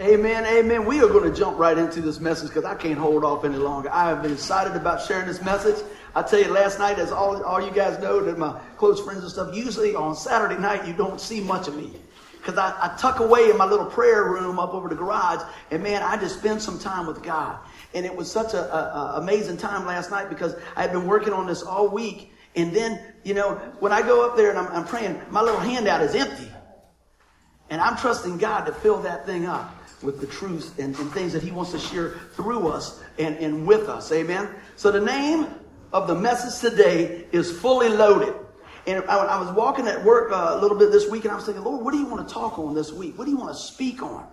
[0.00, 0.86] Amen, amen.
[0.86, 3.58] We are going to jump right into this message because I can't hold off any
[3.58, 3.90] longer.
[3.92, 5.76] I have been excited about sharing this message.
[6.14, 9.24] I tell you, last night, as all, all you guys know, that my close friends
[9.24, 11.92] and stuff, usually on Saturday night, you don't see much of me.
[12.38, 15.82] Because I, I tuck away in my little prayer room up over the garage, and
[15.82, 17.58] man, I just spend some time with God.
[17.92, 18.66] And it was such an
[19.16, 22.32] amazing time last night because I had been working on this all week.
[22.56, 25.60] And then, you know, when I go up there and I'm, I'm praying, my little
[25.60, 26.50] handout is empty.
[27.68, 31.32] And I'm trusting God to fill that thing up with the truth and, and things
[31.32, 34.10] that He wants to share through us and, and with us.
[34.12, 34.48] Amen.
[34.76, 35.48] So the name
[35.92, 38.34] of the message today is fully loaded.
[38.86, 41.36] And I, I was walking at work uh, a little bit this week, and I
[41.36, 43.18] was thinking, Lord, what do you want to talk on this week?
[43.18, 44.26] What do you want to speak on?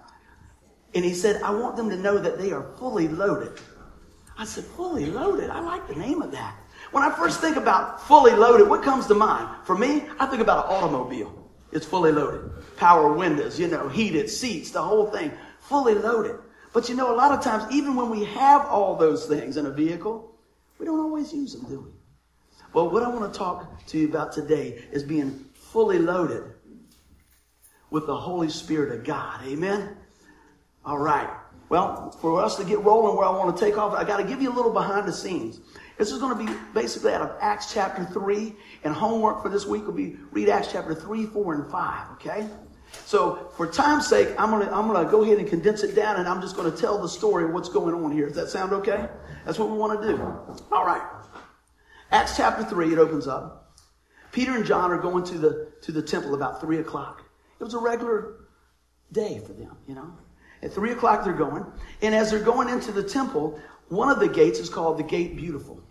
[0.95, 3.59] And He said, I want them to know that they are fully loaded.
[4.37, 5.49] I said, fully loaded?
[5.49, 6.55] I like the name of that.
[6.91, 9.49] When I first think about fully loaded, what comes to mind?
[9.65, 11.33] For me, I think about an automobile.
[11.71, 12.49] It's fully loaded.
[12.77, 15.31] Power windows, you know, heated seats, the whole thing
[15.67, 16.37] fully loaded.
[16.73, 19.65] But you know, a lot of times, even when we have all those things in
[19.65, 20.35] a vehicle,
[20.79, 21.91] we don't always use them, do we?
[22.73, 26.43] Well, what I want to talk to you about today is being fully loaded
[27.89, 29.45] with the Holy Spirit of God.
[29.45, 29.95] Amen?
[30.85, 31.29] All right.
[31.69, 34.23] Well, for us to get rolling where I want to take off, I got to
[34.23, 35.59] give you a little behind the scenes.
[35.97, 38.53] This is going to be basically out of Acts chapter 3,
[38.83, 42.47] and homework for this week will be read Acts chapter 3, 4, and 5, okay?
[43.05, 46.27] So for time's sake, I'm gonna I'm gonna go ahead and condense it down, and
[46.27, 48.27] I'm just gonna tell the story of what's going on here.
[48.27, 49.07] Does that sound okay?
[49.45, 50.21] That's what we want to do.
[50.71, 51.01] All right.
[52.11, 52.91] Acts chapter three.
[52.91, 53.75] It opens up.
[54.31, 57.23] Peter and John are going to the to the temple about three o'clock.
[57.59, 58.47] It was a regular
[59.11, 60.13] day for them, you know.
[60.61, 61.65] At three o'clock they're going,
[62.01, 65.35] and as they're going into the temple, one of the gates is called the Gate
[65.37, 65.81] Beautiful.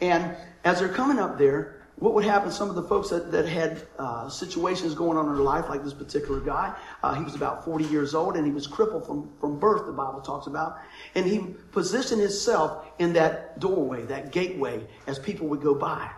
[0.00, 3.46] And as they're coming up there, what would happen, some of the folks that, that
[3.46, 7.36] had uh, situations going on in their life, like this particular guy, uh, he was
[7.36, 10.78] about 40 years old and he was crippled from, from birth, the Bible talks about.
[11.14, 16.10] And he positioned himself in that doorway, that gateway, as people would go by.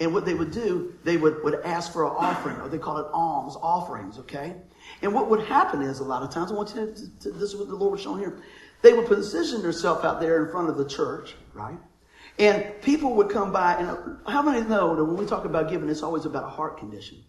[0.00, 2.96] And what they would do, they would, would ask for an offering, or they call
[2.96, 4.56] it alms, offerings, okay?
[5.02, 7.50] And what would happen is, a lot of times, I want you to, to this
[7.50, 8.40] is what the Lord was showing here,
[8.80, 11.78] they would position themselves out there in front of the church, right?
[12.38, 15.88] And people would come by, and how many know that when we talk about giving,
[15.88, 17.24] it's always about a heart condition?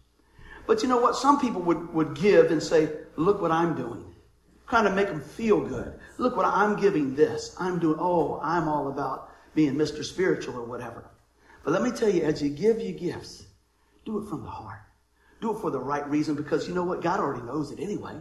[0.66, 1.16] But you know what?
[1.16, 4.14] Some people would, would give and say, look what I'm doing.
[4.66, 5.98] Kind of make them feel good.
[6.18, 7.56] Look what I'm giving this.
[7.58, 10.04] I'm doing, oh, I'm all about being Mr.
[10.04, 11.10] Spiritual or whatever.
[11.64, 13.46] But let me tell you, as you give your gifts,
[14.06, 14.80] do it from the heart.
[15.40, 17.02] Do it for the right reason because you know what?
[17.02, 18.16] God already knows it anyway.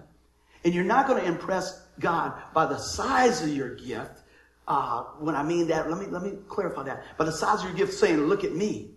[0.64, 4.22] And you're not going to impress God by the size of your gift
[4.68, 7.04] uh, when I mean that, let me, let me clarify that.
[7.16, 8.90] By the size of your gift saying, look at me.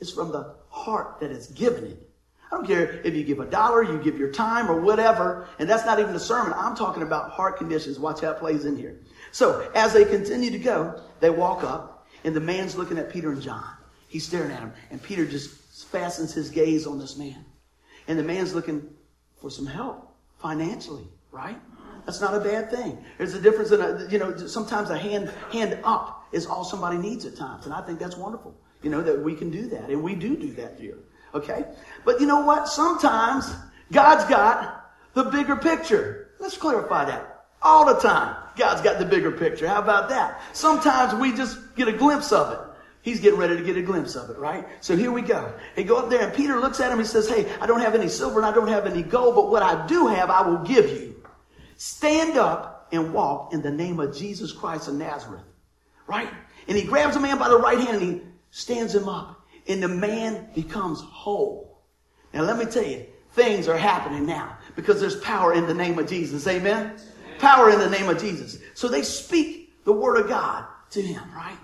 [0.00, 2.08] It's from the heart that is given it.
[2.50, 5.48] I don't care if you give a dollar, you give your time or whatever.
[5.58, 6.52] And that's not even a sermon.
[6.54, 7.98] I'm talking about heart conditions.
[7.98, 9.00] Watch how it plays in here.
[9.30, 13.32] So as they continue to go, they walk up and the man's looking at Peter
[13.32, 13.72] and John.
[14.08, 17.44] He's staring at him and Peter just fastens his gaze on this man.
[18.06, 18.86] And the man's looking
[19.40, 21.58] for some help financially, right?
[22.04, 22.98] That's not a bad thing.
[23.18, 26.98] There's a difference in a, you know, sometimes a hand, hand up is all somebody
[26.98, 27.64] needs at times.
[27.64, 29.88] And I think that's wonderful, you know, that we can do that.
[29.88, 30.98] And we do do that here.
[31.34, 31.64] Okay?
[32.04, 32.68] But you know what?
[32.68, 33.54] Sometimes
[33.92, 36.30] God's got the bigger picture.
[36.40, 37.44] Let's clarify that.
[37.62, 39.68] All the time, God's got the bigger picture.
[39.68, 40.40] How about that?
[40.52, 42.58] Sometimes we just get a glimpse of it.
[43.02, 44.66] He's getting ready to get a glimpse of it, right?
[44.80, 45.52] So here we go.
[45.74, 47.94] He go up there and Peter looks at him and says, Hey, I don't have
[47.94, 50.58] any silver and I don't have any gold, but what I do have, I will
[50.58, 51.11] give you.
[51.84, 55.42] Stand up and walk in the name of Jesus Christ of Nazareth.
[56.06, 56.28] Right?
[56.68, 58.20] And he grabs a man by the right hand and he
[58.52, 59.44] stands him up.
[59.66, 61.82] And the man becomes whole.
[62.32, 65.98] Now let me tell you, things are happening now because there's power in the name
[65.98, 66.46] of Jesus.
[66.46, 66.86] Amen?
[66.86, 67.00] Amen?
[67.40, 68.58] Power in the name of Jesus.
[68.74, 71.58] So they speak the word of God to him, right?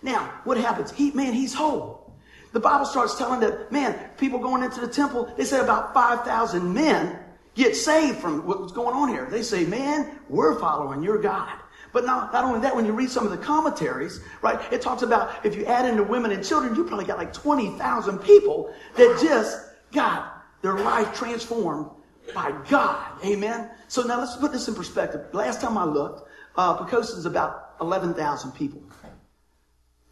[0.00, 0.92] Now, what happens?
[0.92, 2.16] He, man, he's whole.
[2.54, 6.72] The Bible starts telling that, man, people going into the temple, they said about 5,000
[6.72, 7.18] men
[7.58, 9.26] get saved from what's going on here.
[9.30, 11.58] They say, man, we're following your God.
[11.92, 15.02] But not, not only that, when you read some of the commentaries, right, it talks
[15.02, 18.72] about if you add in the women and children, you probably got like 20,000 people
[18.96, 19.58] that just
[19.92, 21.90] got their life transformed
[22.34, 23.24] by God.
[23.24, 23.70] Amen?
[23.88, 25.22] So now let's put this in perspective.
[25.32, 28.82] Last time I looked, uh, is about 11,000 people.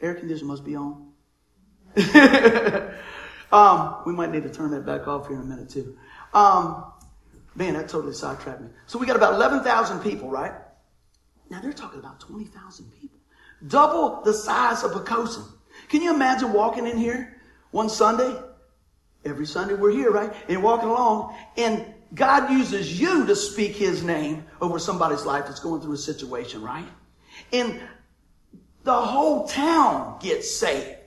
[0.00, 1.12] Air condition must be on.
[3.52, 5.96] um, we might need to turn that back off here in a minute too.
[6.34, 6.92] Um,
[7.56, 8.68] Man, that totally sidetracked me.
[8.86, 10.52] So we got about 11,000 people, right?
[11.48, 13.18] Now they're talking about 20,000 people.
[13.66, 15.44] Double the size of Poquoson.
[15.88, 18.38] Can you imagine walking in here one Sunday?
[19.24, 20.32] Every Sunday we're here, right?
[20.48, 25.60] And walking along, and God uses you to speak his name over somebody's life that's
[25.60, 26.86] going through a situation, right?
[27.52, 27.80] And
[28.84, 30.98] the whole town gets saved.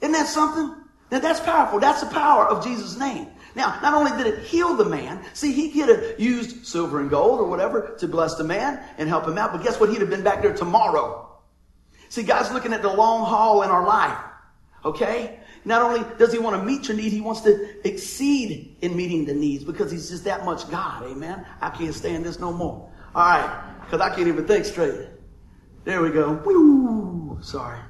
[0.00, 0.74] Isn't that something?
[1.10, 1.80] Now that's powerful.
[1.80, 3.28] That's the power of Jesus' name.
[3.58, 7.10] Now, not only did it heal the man, see, he could have used silver and
[7.10, 9.90] gold or whatever to bless the man and help him out, but guess what?
[9.90, 11.28] He'd have been back there tomorrow.
[12.08, 14.16] See, God's looking at the long haul in our life.
[14.84, 15.40] Okay?
[15.64, 19.24] Not only does he want to meet your need, he wants to exceed in meeting
[19.24, 21.02] the needs because he's just that much God.
[21.02, 21.44] Amen.
[21.60, 22.88] I can't stand this no more.
[23.12, 23.80] All right.
[23.80, 25.08] Because I can't even think straight.
[25.82, 26.34] There we go.
[26.46, 27.40] Woo!
[27.42, 27.80] Sorry.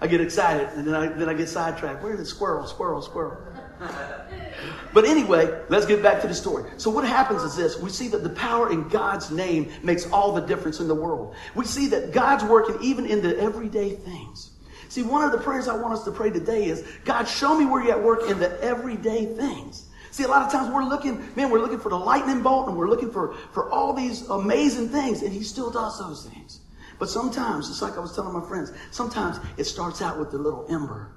[0.00, 2.02] I get excited and then I, then I get sidetracked.
[2.02, 2.66] Where's the squirrel?
[2.66, 3.53] Squirrel, squirrel.
[4.94, 6.70] but anyway, let's get back to the story.
[6.76, 7.78] So what happens is this.
[7.78, 11.34] We see that the power in God's name makes all the difference in the world.
[11.54, 14.50] We see that God's working even in the everyday things.
[14.88, 17.66] See, one of the prayers I want us to pray today is, God, show me
[17.66, 19.86] where you're at work in the everyday things.
[20.12, 22.76] See, a lot of times we're looking, man, we're looking for the lightning bolt and
[22.76, 26.60] we're looking for, for all these amazing things, and he still does those things.
[27.00, 30.38] But sometimes, just like I was telling my friends, sometimes it starts out with the
[30.38, 31.10] little ember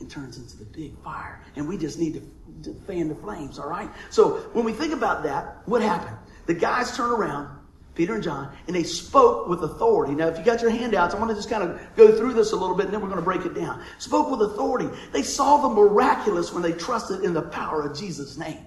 [0.00, 1.40] and turns into the big fire.
[1.56, 3.88] And we just need to, to fan the flames, all right?
[4.10, 6.16] So when we think about that, what happened?
[6.46, 7.56] The guys turn around
[7.94, 10.14] Peter and John, and they spoke with authority.
[10.14, 12.52] Now, if you got your handouts, I want to just kind of go through this
[12.52, 13.82] a little bit, and then we're going to break it down.
[13.98, 14.88] Spoke with authority.
[15.12, 18.66] They saw the miraculous when they trusted in the power of Jesus' name.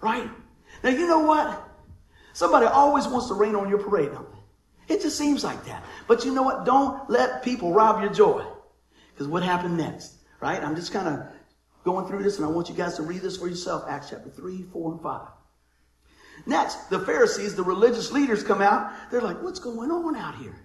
[0.00, 0.30] Right?
[0.84, 1.68] Now, you know what?
[2.34, 4.94] Somebody always wants to rain on your parade, don't they?
[4.94, 5.82] It just seems like that.
[6.06, 6.64] But you know what?
[6.64, 8.44] Don't let people rob your joy.
[9.12, 10.14] Because what happened next?
[10.40, 10.62] Right?
[10.62, 11.26] I'm just kind of
[11.84, 13.84] going through this, and I want you guys to read this for yourself.
[13.88, 15.28] Acts chapter 3, 4, and 5.
[16.46, 18.92] Next, the Pharisees, the religious leaders come out.
[19.10, 20.56] They're like, what's going on out here?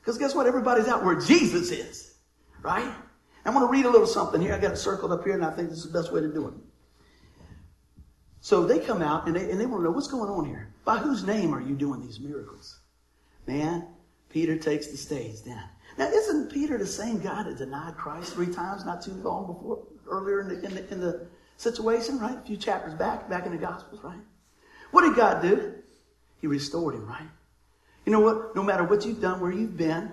[0.00, 0.46] Because guess what?
[0.46, 2.14] Everybody's out where Jesus is,
[2.62, 2.92] right?
[3.44, 4.54] I'm going to read a little something here.
[4.54, 6.32] I got it circled up here, and I think this is the best way to
[6.32, 6.54] do it.
[8.40, 10.74] So they come out and they, and they want to know what's going on here.
[10.84, 12.78] By whose name are you doing these miracles?
[13.46, 13.86] Man,
[14.28, 15.62] Peter takes the stage then.
[15.96, 19.86] Now, isn't Peter the same guy that denied Christ three times not too long before,
[20.08, 21.26] earlier in the, in the, in the
[21.56, 22.36] situation, right?
[22.36, 24.18] A few chapters back, back in the Gospels, right?
[24.90, 25.74] What did God do?
[26.40, 27.28] He restored him, right?
[28.04, 28.54] You know what?
[28.54, 30.12] No matter what you've done, where you've been,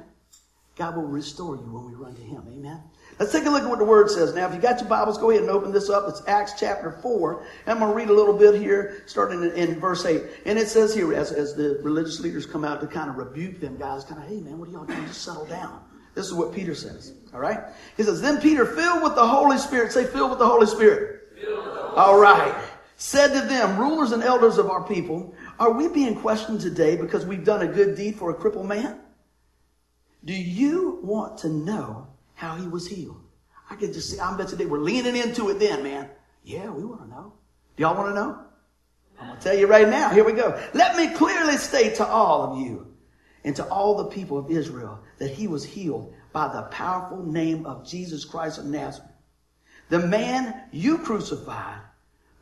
[0.75, 2.43] God will restore you when we run to Him.
[2.47, 2.81] Amen.
[3.21, 4.33] Let's take a look at what the Word says.
[4.33, 6.09] Now, if you got your Bibles, go ahead and open this up.
[6.09, 7.45] It's Acts chapter 4.
[7.67, 10.23] I'm going to read a little bit here, starting in, in verse 8.
[10.47, 13.59] And it says here, as, as the religious leaders come out to kind of rebuke
[13.59, 15.05] them, guys, kind of, hey, man, what are y'all doing?
[15.05, 15.83] Just settle down.
[16.15, 17.13] This is what Peter says.
[17.31, 17.59] All right?
[17.95, 21.21] He says, Then Peter, filled with the Holy Spirit, say, filled with the Holy Spirit.
[21.95, 22.55] All right
[22.97, 27.25] said to them, rulers and elders of our people, are we being questioned today because
[27.25, 28.99] we've done a good deed for a crippled man?
[30.23, 32.10] Do you want to know
[32.41, 33.21] how he was healed?
[33.69, 36.09] I can just see, I bet today they were leaning into it then, man.
[36.43, 37.33] Yeah, we want to know.
[37.77, 38.39] Do y'all want to know?
[39.19, 40.09] I'm going to tell you right now.
[40.09, 40.59] Here we go.
[40.73, 42.95] Let me clearly state to all of you
[43.43, 47.67] and to all the people of Israel that he was healed by the powerful name
[47.67, 49.11] of Jesus Christ of Nazareth.
[49.89, 51.81] The man you crucified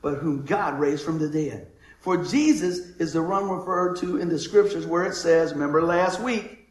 [0.01, 1.67] but whom God raised from the dead.
[1.99, 6.21] For Jesus is the one referred to in the scriptures where it says, remember last
[6.21, 6.69] week,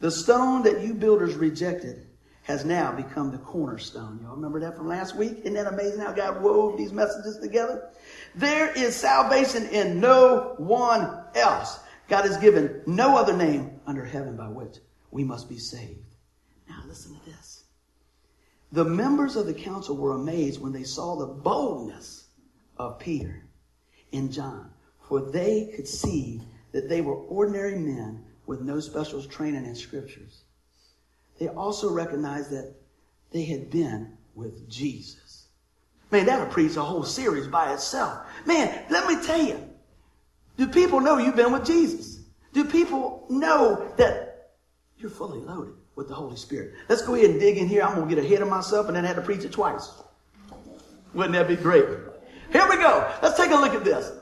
[0.00, 2.06] the stone that you builders rejected
[2.42, 4.18] has now become the cornerstone.
[4.22, 5.38] Y'all remember that from last week?
[5.40, 7.88] Isn't that amazing how God wove these messages together?
[8.34, 11.80] There is salvation in no one else.
[12.08, 14.76] God has given no other name under heaven by which
[15.12, 16.16] we must be saved.
[16.68, 17.64] Now listen to this.
[18.72, 22.26] The members of the council were amazed when they saw the boldness
[22.76, 23.44] of Peter
[24.12, 24.70] and John,
[25.06, 30.41] for they could see that they were ordinary men with no special training in scriptures.
[31.38, 32.74] They also recognized that
[33.32, 35.46] they had been with Jesus.
[36.10, 38.26] Man, that'll preach a whole series by itself.
[38.46, 39.58] Man, let me tell you,
[40.56, 42.20] do people know you've been with Jesus?
[42.52, 44.50] Do people know that
[44.98, 46.74] you're fully loaded with the Holy Spirit?
[46.88, 47.82] Let's go ahead and dig in here.
[47.82, 49.90] I'm going to get ahead of myself and then I have to preach it twice.
[51.14, 51.86] Wouldn't that be great?
[52.52, 53.10] Here we go.
[53.22, 54.12] Let's take a look at this.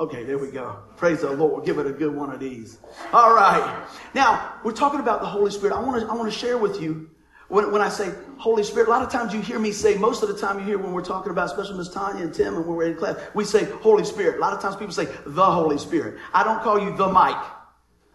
[0.00, 0.78] Okay, there we go.
[0.96, 1.66] Praise the Lord.
[1.66, 2.78] Give it a good one of these.
[3.12, 3.86] All right.
[4.14, 5.76] Now, we're talking about the Holy Spirit.
[5.76, 7.10] I want to, I want to share with you
[7.48, 10.22] when, when I say Holy Spirit, a lot of times you hear me say, most
[10.22, 12.64] of the time you hear when we're talking about, especially Miss Tanya and Tim and
[12.64, 14.38] when we're in class, we say Holy Spirit.
[14.38, 16.18] A lot of times people say the Holy Spirit.
[16.32, 17.44] I don't call you the Mike,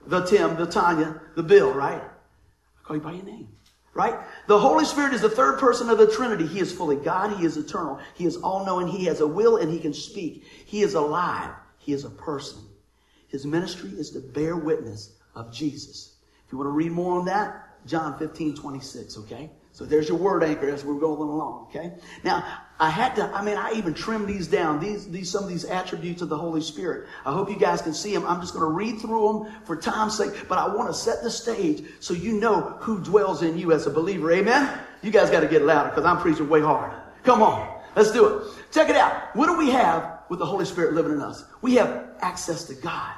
[0.07, 2.01] the Tim, the Tanya, the Bill, right?
[2.01, 3.49] I call you by your name
[3.93, 4.19] right?
[4.47, 6.45] The Holy Spirit is the third person of the Trinity.
[6.45, 7.37] He is fully God.
[7.37, 7.97] He is eternal.
[8.13, 8.87] He is all knowing.
[8.87, 10.43] He has a will and he can speak.
[10.65, 11.53] He is alive.
[11.85, 12.63] He is a person.
[13.27, 16.15] His ministry is to bear witness of Jesus.
[16.43, 19.51] If you want to read more on that, John 15, 26, okay?
[19.71, 21.93] So there's your word anchor as we're going along, okay?
[22.23, 22.43] Now,
[22.79, 25.63] I had to, I mean, I even trimmed these down, these, these, some of these
[25.63, 27.07] attributes of the Holy Spirit.
[27.23, 28.25] I hope you guys can see them.
[28.25, 31.21] I'm just going to read through them for time's sake, but I want to set
[31.21, 34.31] the stage so you know who dwells in you as a believer.
[34.31, 34.79] Amen?
[35.03, 36.91] You guys got to get louder because I'm preaching way hard.
[37.23, 37.79] Come on.
[37.95, 38.47] Let's do it.
[38.71, 39.35] Check it out.
[39.35, 41.45] What do we have with the Holy Spirit living in us?
[41.61, 43.13] We have access to God.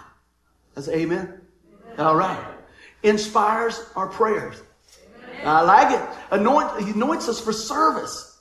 [0.75, 1.41] That's amen.
[1.89, 2.05] amen.
[2.05, 2.45] All right.
[3.03, 4.61] Inspires our prayers.
[5.43, 6.17] I like it.
[6.31, 8.39] Anoint, anoints us for service.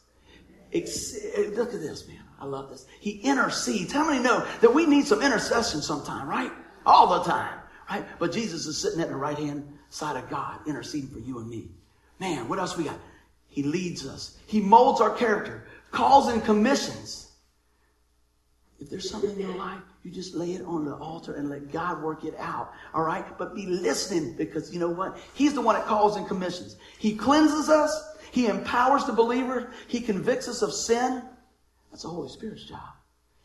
[0.72, 2.20] Ex- eh, look at this, man.
[2.40, 2.86] I love this.
[3.00, 3.92] He intercedes.
[3.92, 6.52] How many know that we need some intercession sometime, right?
[6.84, 7.58] All the time,
[7.90, 8.04] right?
[8.18, 11.48] But Jesus is sitting at the right hand side of God, interceding for you and
[11.48, 11.70] me.
[12.18, 12.98] Man, what else we got?
[13.48, 14.36] He leads us.
[14.46, 17.25] He molds our character, calls in commissions.
[18.78, 21.72] If there's something in your life you just lay it on the altar and let
[21.72, 22.72] God work it out.
[22.94, 23.24] All right?
[23.36, 25.18] But be listening because you know what?
[25.34, 26.76] He's the one that calls and commissions.
[26.96, 28.14] He cleanses us.
[28.30, 29.72] He empowers the believer.
[29.88, 31.24] He convicts us of sin.
[31.90, 32.94] That's the Holy Spirit's job.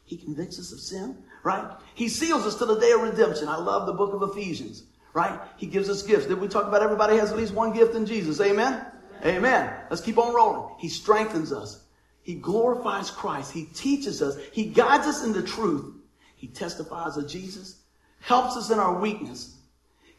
[0.03, 1.67] He convicts us of sin, right?
[1.95, 3.47] He seals us to the day of redemption.
[3.47, 4.83] I love the book of Ephesians,
[5.15, 5.39] right?
[5.57, 6.27] He gives us gifts.
[6.27, 8.39] Did we talk about everybody has at least one gift in Jesus?
[8.39, 8.85] Amen?
[9.21, 9.35] Amen.
[9.37, 9.73] Amen.
[9.89, 10.75] Let's keep on rolling.
[10.77, 11.80] He strengthens us.
[12.23, 13.51] He glorifies Christ.
[13.51, 14.37] He teaches us.
[14.51, 15.95] He guides us in the truth.
[16.35, 17.81] He testifies of Jesus,
[18.19, 19.57] helps us in our weakness,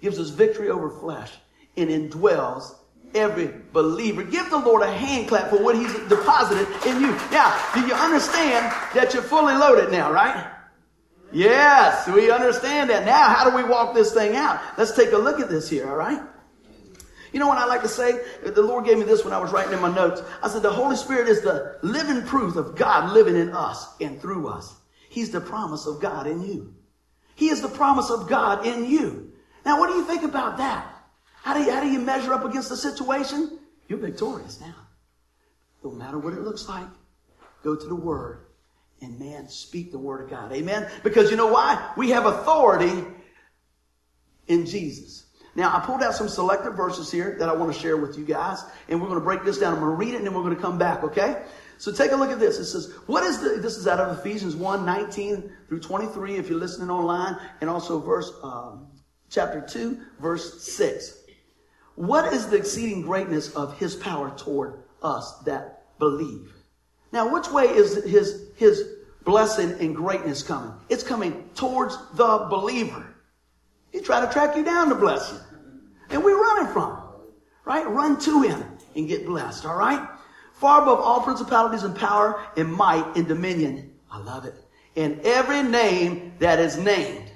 [0.01, 1.33] gives us victory over flesh,
[1.77, 2.75] and indwells
[3.15, 4.23] every believer.
[4.23, 7.11] Give the Lord a hand clap for what He's deposited in you.
[7.31, 10.49] Now, do you understand that you're fully loaded now, right?
[11.33, 13.05] Yes, we understand that.
[13.07, 14.61] Now, how do we walk this thing out?
[14.77, 16.21] Let's take a look at this here, all right?
[17.33, 18.21] You know what I like to say?
[18.45, 20.23] The Lord gave me this when I was writing in my notes.
[20.43, 24.21] I said, the Holy Spirit is the living proof of God living in us and
[24.21, 24.75] through us.
[25.09, 26.75] He's the promise of God in you.
[27.35, 29.33] He is the promise of God in you.
[29.65, 30.95] Now, what do you think about that?
[31.43, 33.59] How do you, how do you measure up against the situation?
[33.89, 34.75] You're victorious now.
[35.83, 36.87] No matter what it looks like,
[37.65, 38.47] go to the Word
[39.01, 40.53] and man, speak the Word of God.
[40.53, 40.89] Amen?
[41.03, 41.93] Because you know why?
[41.97, 43.05] We have authority
[44.47, 45.27] in Jesus.
[45.55, 48.25] Now, I pulled out some selected verses here that I want to share with you
[48.25, 49.75] guys, and we're going to break this down.
[49.75, 51.43] I'm going to read it and then we're going to come back, okay?
[51.77, 52.59] So take a look at this.
[52.59, 56.49] It says, what is the, this is out of Ephesians 1, 19 through 23, if
[56.49, 58.87] you're listening online, and also verse, um,
[59.29, 61.19] chapter 2, verse 6.
[61.97, 66.53] What is the exceeding greatness of his power toward us that believe?
[67.13, 68.85] Now, which way is his, his
[69.25, 70.73] blessing and greatness coming?
[70.89, 73.12] It's coming towards the believer.
[73.93, 75.39] He tried to track you down to bless you.
[76.11, 77.03] And we're running from him.
[77.65, 77.89] Right?
[77.89, 78.65] Run to him
[78.97, 79.65] and get blessed.
[79.65, 80.09] All right?
[80.63, 83.93] far above all principalities and power and might and dominion.
[84.09, 84.55] I love it.
[84.95, 87.33] In every name that is named.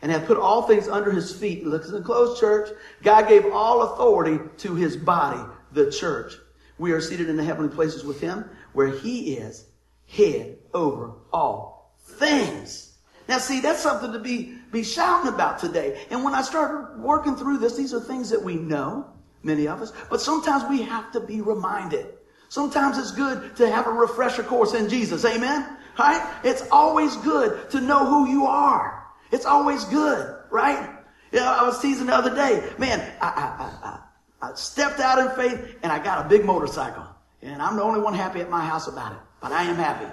[0.00, 1.66] And have put all things under his feet.
[1.66, 2.70] Listen close, church.
[3.02, 5.42] God gave all authority to his body,
[5.72, 6.32] the church.
[6.78, 9.66] We are seated in the heavenly places with him, where he is
[10.06, 12.96] head over all things.
[13.28, 16.06] Now see, that's something to be, be shouting about today.
[16.10, 19.06] And when I started working through this, these are things that we know,
[19.42, 22.06] many of us, but sometimes we have to be reminded.
[22.48, 25.24] Sometimes it's good to have a refresher course in Jesus.
[25.24, 25.76] Amen?
[25.98, 26.40] Right?
[26.44, 29.04] It's always good to know who you are.
[29.30, 30.96] It's always good, right?
[31.32, 32.66] You know, I was teasing the other day.
[32.78, 37.04] Man, I, I, I, I stepped out in faith and I got a big motorcycle.
[37.42, 39.18] And I'm the only one happy at my house about it.
[39.40, 40.06] But I am happy.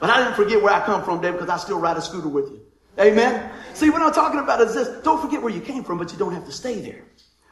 [0.00, 2.28] But I didn't forget where I come from, Dave, because I still ride a scooter
[2.28, 2.60] with you.
[2.98, 3.50] Amen?
[3.74, 4.88] See, what I'm talking about is this.
[5.02, 7.04] Don't forget where you came from, but you don't have to stay there.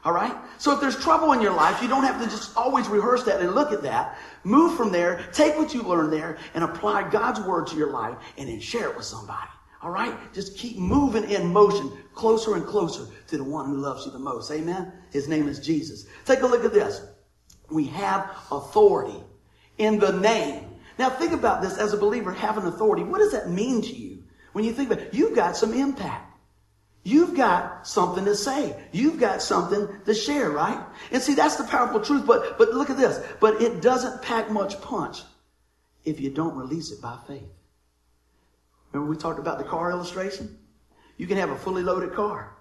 [0.04, 0.34] All right?
[0.58, 3.40] So if there's trouble in your life, you don't have to just always rehearse that
[3.40, 4.18] and look at that.
[4.42, 8.16] Move from there, take what you learned there, and apply God's word to your life,
[8.36, 9.48] and then share it with somebody.
[9.80, 10.16] All right?
[10.32, 14.18] Just keep moving in motion closer and closer to the one who loves you the
[14.18, 14.50] most.
[14.50, 14.92] Amen?
[15.10, 16.06] His name is Jesus.
[16.24, 17.02] Take a look at this.
[17.70, 19.22] We have authority
[19.78, 20.66] in the name.
[20.98, 23.02] Now think about this as a believer, having authority.
[23.02, 24.11] What does that mean to you?
[24.52, 26.28] When you think about it, you've got some impact.
[27.04, 28.80] You've got something to say.
[28.92, 30.80] You've got something to share, right?
[31.10, 32.26] And see, that's the powerful truth.
[32.26, 33.24] But, but look at this.
[33.40, 35.22] But it doesn't pack much punch
[36.04, 37.42] if you don't release it by faith.
[38.92, 40.58] Remember we talked about the car illustration?
[41.16, 42.56] You can have a fully loaded car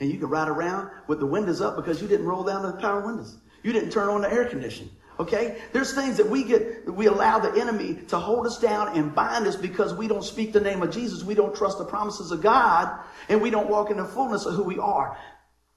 [0.00, 2.72] and you can ride around with the windows up because you didn't roll down the
[2.72, 3.36] power windows.
[3.62, 4.90] You didn't turn on the air conditioning.
[5.18, 5.58] Okay?
[5.72, 9.46] There's things that we get, we allow the enemy to hold us down and bind
[9.46, 11.24] us because we don't speak the name of Jesus.
[11.24, 14.54] We don't trust the promises of God and we don't walk in the fullness of
[14.54, 15.16] who we are.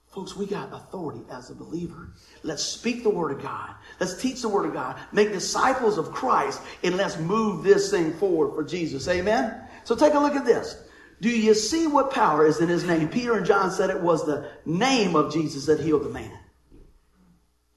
[0.08, 2.14] Folks, we got authority as a believer.
[2.42, 3.76] Let's speak the word of God.
[4.00, 4.98] Let's teach the word of God.
[5.12, 9.08] Make disciples of Christ and let's move this thing forward for Jesus.
[9.08, 9.62] Amen?
[9.84, 10.84] So take a look at this.
[11.22, 13.10] Do you see what power is in his name?
[13.10, 16.40] Peter and John said it was the name of Jesus that healed the man.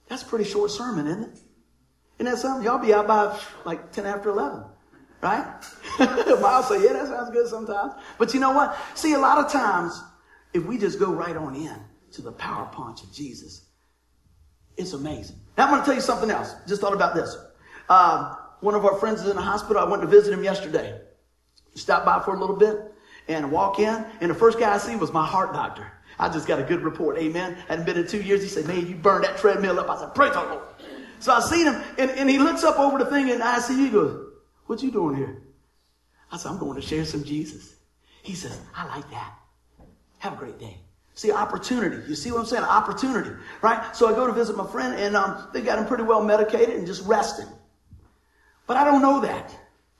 [0.08, 1.38] That's pretty short sermon, isn't it?
[2.18, 2.64] Isn't that something?
[2.64, 4.64] Y'all be out by like 10 after 11,
[5.22, 5.44] right?
[5.98, 7.94] I'll say, yeah, that sounds good sometimes.
[8.18, 8.76] But you know what?
[8.94, 10.00] See, a lot of times,
[10.52, 11.76] if we just go right on in
[12.12, 13.66] to the power punch of Jesus,
[14.76, 15.36] it's amazing.
[15.56, 16.54] Now I'm going to tell you something else.
[16.66, 17.36] Just thought about this.
[17.88, 19.82] Uh, one of our friends is in the hospital.
[19.82, 21.00] I went to visit him yesterday.
[21.74, 22.92] Stopped by for a little bit
[23.28, 25.90] and walk in, and the first guy I see was my heart doctor.
[26.18, 27.18] I just got a good report.
[27.18, 27.56] Amen.
[27.68, 28.42] Hadn't been in two years.
[28.42, 29.88] He said, Man, you burned that treadmill up.
[29.88, 30.62] I said, Praise the Lord.
[31.22, 33.78] So I seen him, and, and he looks up over the thing in ICU.
[33.78, 34.32] He goes,
[34.66, 35.40] What you doing here?
[36.32, 37.76] I said, I'm going to share some Jesus.
[38.24, 39.32] He says, I like that.
[40.18, 40.78] Have a great day.
[41.14, 42.08] See, opportunity.
[42.08, 42.64] You see what I'm saying?
[42.64, 43.94] Opportunity, right?
[43.94, 46.70] So I go to visit my friend, and um, they got him pretty well medicated
[46.70, 47.46] and just resting.
[48.66, 49.54] But I don't know that.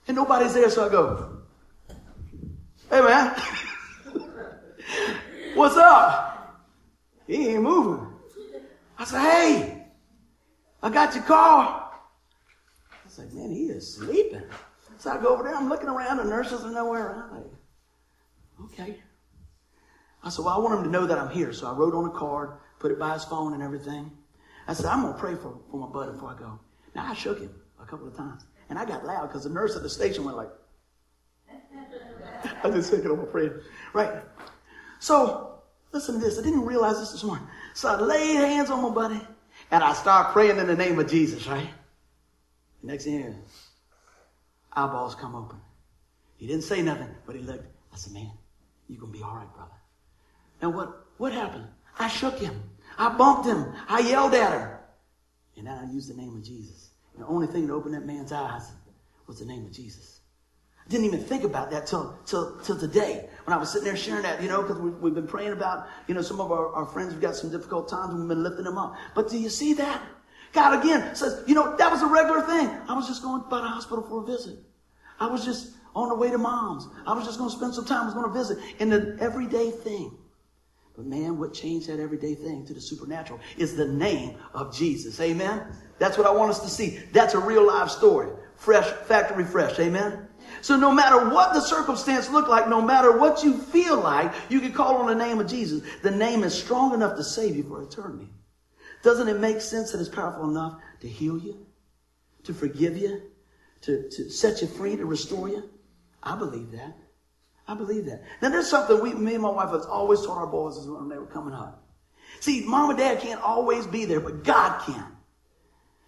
[0.09, 1.39] And nobody's there, so I go,
[2.91, 3.33] Hey, man.
[5.55, 6.65] What's up?
[7.29, 8.09] He ain't moving.
[8.99, 9.82] I said, Hey,
[10.83, 11.91] I got your car.
[12.91, 14.43] I said, man, he is sleeping.
[14.99, 17.31] So I go over there, I'm looking around, the nurses are nowhere around.
[17.31, 17.53] I'm like,
[18.65, 19.03] okay.
[20.25, 21.53] I said, well, I want him to know that I'm here.
[21.53, 24.11] So I wrote on a card, put it by his phone and everything.
[24.69, 26.61] I said, I'm going to pray for, for my buddy before I go.
[26.95, 28.45] Now, I shook him a couple of times.
[28.69, 30.51] And I got loud because the nurse at the station went like,
[32.65, 33.53] I just thinking my friend.
[33.93, 34.23] Right.
[35.01, 36.39] So, listen to this.
[36.39, 37.47] I didn't realize this this morning.
[37.75, 39.21] So I laid hands on my buddy.
[39.73, 41.71] And I start praying in the name of Jesus, right?
[42.83, 43.35] Next thing
[44.71, 45.59] eyeballs come open.
[46.37, 47.67] He didn't say nothing, but he looked.
[47.93, 48.31] I said, man,
[48.89, 49.71] you're going to be all right, brother.
[50.61, 51.67] Now what, what happened?
[51.99, 52.63] I shook him.
[52.99, 53.73] I bumped him.
[53.89, 54.69] I yelled at him.
[55.57, 56.91] And then I used the name of Jesus.
[57.15, 58.71] And the only thing that opened that man's eyes
[59.27, 60.21] was the name of Jesus.
[60.89, 64.23] Didn't even think about that till, till, till today when I was sitting there sharing
[64.23, 66.87] that, you know, because we've, we've been praying about, you know, some of our, our
[66.87, 68.97] friends have got some difficult times and we've been lifting them up.
[69.15, 70.03] But do you see that?
[70.53, 72.69] God again says, you know, that was a regular thing.
[72.89, 74.59] I was just going by the hospital for a visit.
[75.19, 76.89] I was just on the way to mom's.
[77.07, 78.03] I was just going to spend some time.
[78.03, 80.19] I was going to visit in the everyday thing.
[80.95, 85.19] But man, what changed that everyday thing to the supernatural is the name of Jesus.
[85.21, 85.65] Amen.
[85.99, 86.99] That's what I want us to see.
[87.13, 88.31] That's a real live story.
[88.57, 89.79] Fresh, factory fresh.
[89.79, 90.29] Amen.
[90.63, 94.61] So no matter what the circumstance look like, no matter what you feel like, you
[94.61, 95.83] can call on the name of Jesus.
[96.03, 98.29] The name is strong enough to save you for eternity.
[99.03, 101.67] Doesn't it make sense that it's powerful enough to heal you,
[102.45, 103.23] to forgive you,
[103.83, 105.69] to, to set you free, to restore you?
[106.23, 106.97] I believe that.
[107.67, 108.23] I believe that.
[108.41, 111.19] Now there's something we, me and my wife has always taught our boys when they
[111.19, 111.85] were coming up.
[112.39, 115.07] See, mom and dad can't always be there, but God can.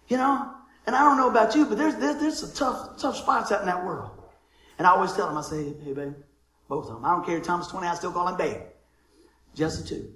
[0.07, 0.51] You know?
[0.87, 3.59] And I don't know about you, but there's, there's, there's some tough, tough spots out
[3.59, 4.11] in that world.
[4.77, 6.13] And I always tell them, I say, hey, babe,
[6.67, 7.05] both of them.
[7.05, 7.39] I don't care.
[7.39, 8.61] Thomas 20, I still call him babe.
[9.53, 10.13] Just the two.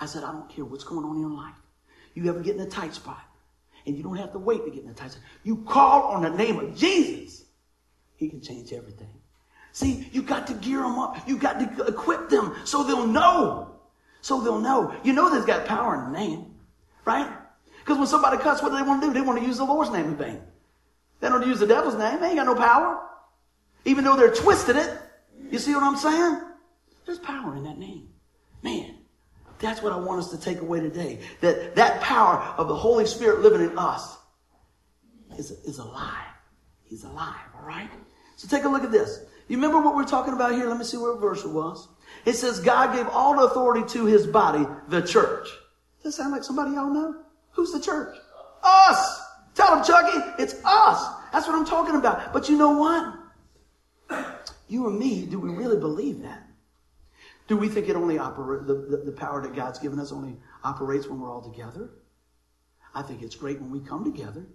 [0.00, 1.54] I said, I don't care what's going on in your life.
[2.14, 3.22] You ever get in a tight spot,
[3.86, 5.24] and you don't have to wait to get in a tight spot.
[5.42, 7.44] You call on the name of Jesus.
[8.16, 9.10] He can change everything.
[9.72, 11.28] See, you got to gear them up.
[11.28, 13.74] You got to equip them so they'll know.
[14.20, 14.94] So they'll know.
[15.02, 16.54] You know there's got power in the name,
[17.04, 17.28] right?
[17.80, 19.12] Because when somebody cuts, what do they want to do?
[19.12, 20.40] They want to use the Lord's name in vain.
[21.20, 22.20] They don't use the devil's name.
[22.20, 23.00] They ain't got no power.
[23.84, 24.98] Even though they're twisting it.
[25.50, 26.40] You see what I'm saying?
[27.06, 28.08] There's power in that name.
[28.62, 28.96] Man,
[29.58, 31.20] that's what I want us to take away today.
[31.40, 34.16] That that power of the Holy Spirit living in us
[35.38, 36.26] is, is alive.
[36.84, 37.90] He's alive, all right?
[38.36, 39.20] So take a look at this.
[39.48, 40.66] You remember what we're talking about here?
[40.68, 41.88] Let me see where verse it was.
[42.24, 45.48] It says God gave all the authority to his body, the church.
[46.02, 47.22] Does that sound like somebody y'all know?
[47.50, 48.16] Who's the church?
[48.62, 49.20] Us.
[49.54, 51.06] Tell them, Chucky, it's us.
[51.32, 52.32] That's what I'm talking about.
[52.32, 53.14] But you know what?
[54.68, 56.48] You and me, do we really believe that?
[57.46, 60.36] Do we think it only operates, the, the, the power that God's given us only
[60.62, 61.90] operates when we're all together?
[62.94, 64.46] I think it's great when we come together,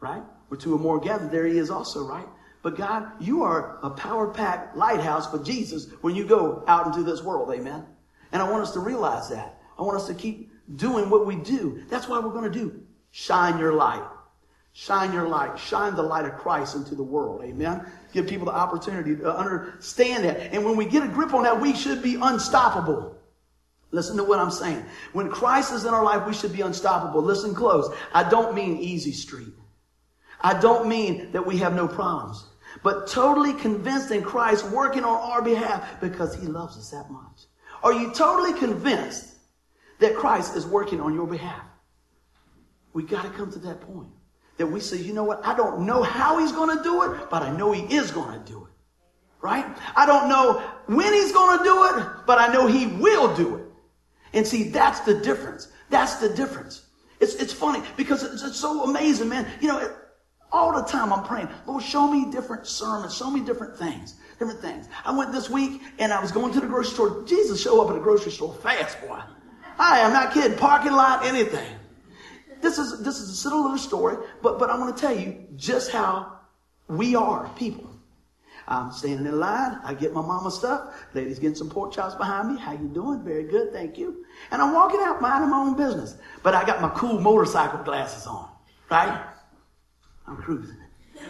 [0.00, 0.22] right?
[0.50, 2.26] We're two or more gathered, there he is also, right?
[2.62, 7.02] But God, you are a power packed lighthouse for Jesus when you go out into
[7.02, 7.84] this world, amen?
[8.32, 9.60] And I want us to realize that.
[9.78, 11.82] I want us to keep doing what we do.
[11.88, 12.82] That's why we're going to do.
[13.10, 14.02] Shine your light.
[14.76, 15.56] Shine your light.
[15.56, 17.42] Shine the light of Christ into the world.
[17.44, 17.86] Amen.
[18.12, 20.52] Give people the opportunity to understand that.
[20.52, 23.16] And when we get a grip on that, we should be unstoppable.
[23.92, 24.84] Listen to what I'm saying.
[25.12, 27.22] When Christ is in our life, we should be unstoppable.
[27.22, 27.88] Listen close.
[28.12, 29.54] I don't mean easy street.
[30.40, 32.44] I don't mean that we have no problems,
[32.82, 37.46] but totally convinced in Christ working on our behalf because he loves us that much.
[37.84, 39.36] Are you totally convinced
[40.00, 41.64] that Christ is working on your behalf?
[42.92, 44.10] We got to come to that point
[44.56, 45.44] that we say, you know what?
[45.44, 48.38] I don't know how he's going to do it, but I know he is going
[48.38, 48.70] to do it.
[49.40, 49.66] Right?
[49.94, 53.56] I don't know when he's going to do it, but I know he will do
[53.56, 53.64] it.
[54.32, 55.68] And see, that's the difference.
[55.90, 56.86] That's the difference.
[57.20, 59.46] It's, it's funny because it's, it's so amazing, man.
[59.60, 59.92] You know, it,
[60.50, 64.60] all the time I'm praying, Lord, show me different sermons, show me different things, different
[64.60, 64.88] things.
[65.04, 67.24] I went this week and I was going to the grocery store.
[67.26, 69.20] Jesus showed up at the grocery store fast, boy.
[69.78, 70.56] I am not kidding.
[70.56, 71.73] Parking lot, anything.
[72.64, 75.46] This is this is a silly little story, but but I want to tell you
[75.54, 76.40] just how
[76.88, 77.90] we are people.
[78.66, 79.78] I'm standing in line.
[79.84, 81.04] I get my mama stuff.
[81.12, 82.58] Ladies getting some pork chops behind me.
[82.58, 83.22] How you doing?
[83.22, 84.24] Very good, thank you.
[84.50, 86.16] And I'm walking out minding my own business.
[86.42, 88.48] But I got my cool motorcycle glasses on,
[88.90, 89.26] right?
[90.26, 90.78] I'm cruising,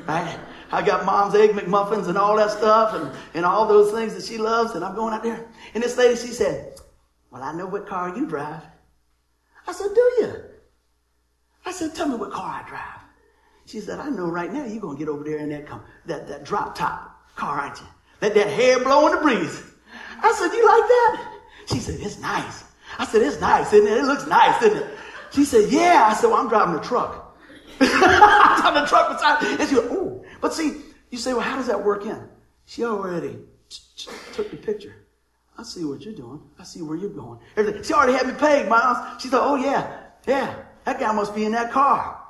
[0.06, 0.38] right?
[0.70, 4.22] I got mom's egg McMuffins and all that stuff and, and all those things that
[4.22, 4.76] she loves.
[4.76, 5.44] And I'm going out there.
[5.74, 6.78] And this lady, she said,
[7.32, 8.62] well, I know what car you drive.
[9.66, 10.53] I said, do you?
[11.66, 13.00] I said, tell me what car I drive.
[13.66, 15.66] She said, I know right now you're going to get over there in that,
[16.06, 17.86] that, that drop top car, aren't you?
[18.20, 19.62] Let that hair blow in the breeze.
[20.22, 21.40] I said, you like that?
[21.66, 22.64] She said, it's nice.
[22.98, 23.98] I said, it's nice, isn't it?
[23.98, 24.98] It looks nice, isn't it?
[25.32, 26.08] She said, yeah.
[26.10, 27.36] I said, well, I'm driving a truck.
[27.80, 29.60] I'm driving a truck beside.
[29.60, 30.24] And she went, oh.
[30.40, 32.22] But see, you say, well, how does that work in?
[32.66, 33.38] She already
[34.32, 34.94] took the picture.
[35.56, 36.40] I see what you're doing.
[36.58, 37.38] I see where you're going.
[37.84, 39.22] She already had me paid, Miles.
[39.22, 42.20] She thought, oh yeah, yeah, that guy must be in that car.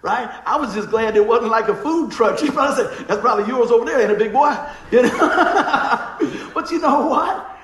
[0.00, 0.30] Right?
[0.46, 2.38] I was just glad it wasn't like a food truck.
[2.38, 4.56] She probably said, that's probably yours over there, ain't it, big boy?
[4.92, 6.50] You know?
[6.54, 7.58] but you know what?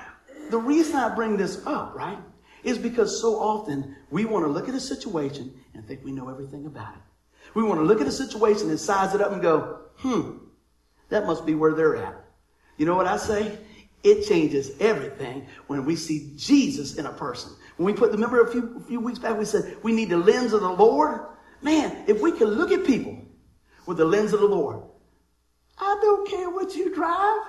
[0.49, 2.17] The reason I bring this up, right,
[2.63, 6.29] is because so often we want to look at a situation and think we know
[6.29, 7.01] everything about it.
[7.53, 10.37] We want to look at a situation and size it up and go, hmm,
[11.09, 12.25] that must be where they're at.
[12.77, 13.57] You know what I say?
[14.03, 17.51] It changes everything when we see Jesus in a person.
[17.77, 20.17] When we put, the remember a few, few weeks back, we said we need the
[20.17, 21.21] lens of the Lord.
[21.61, 23.17] Man, if we could look at people
[23.85, 24.81] with the lens of the Lord,
[25.77, 27.41] I don't care what you drive.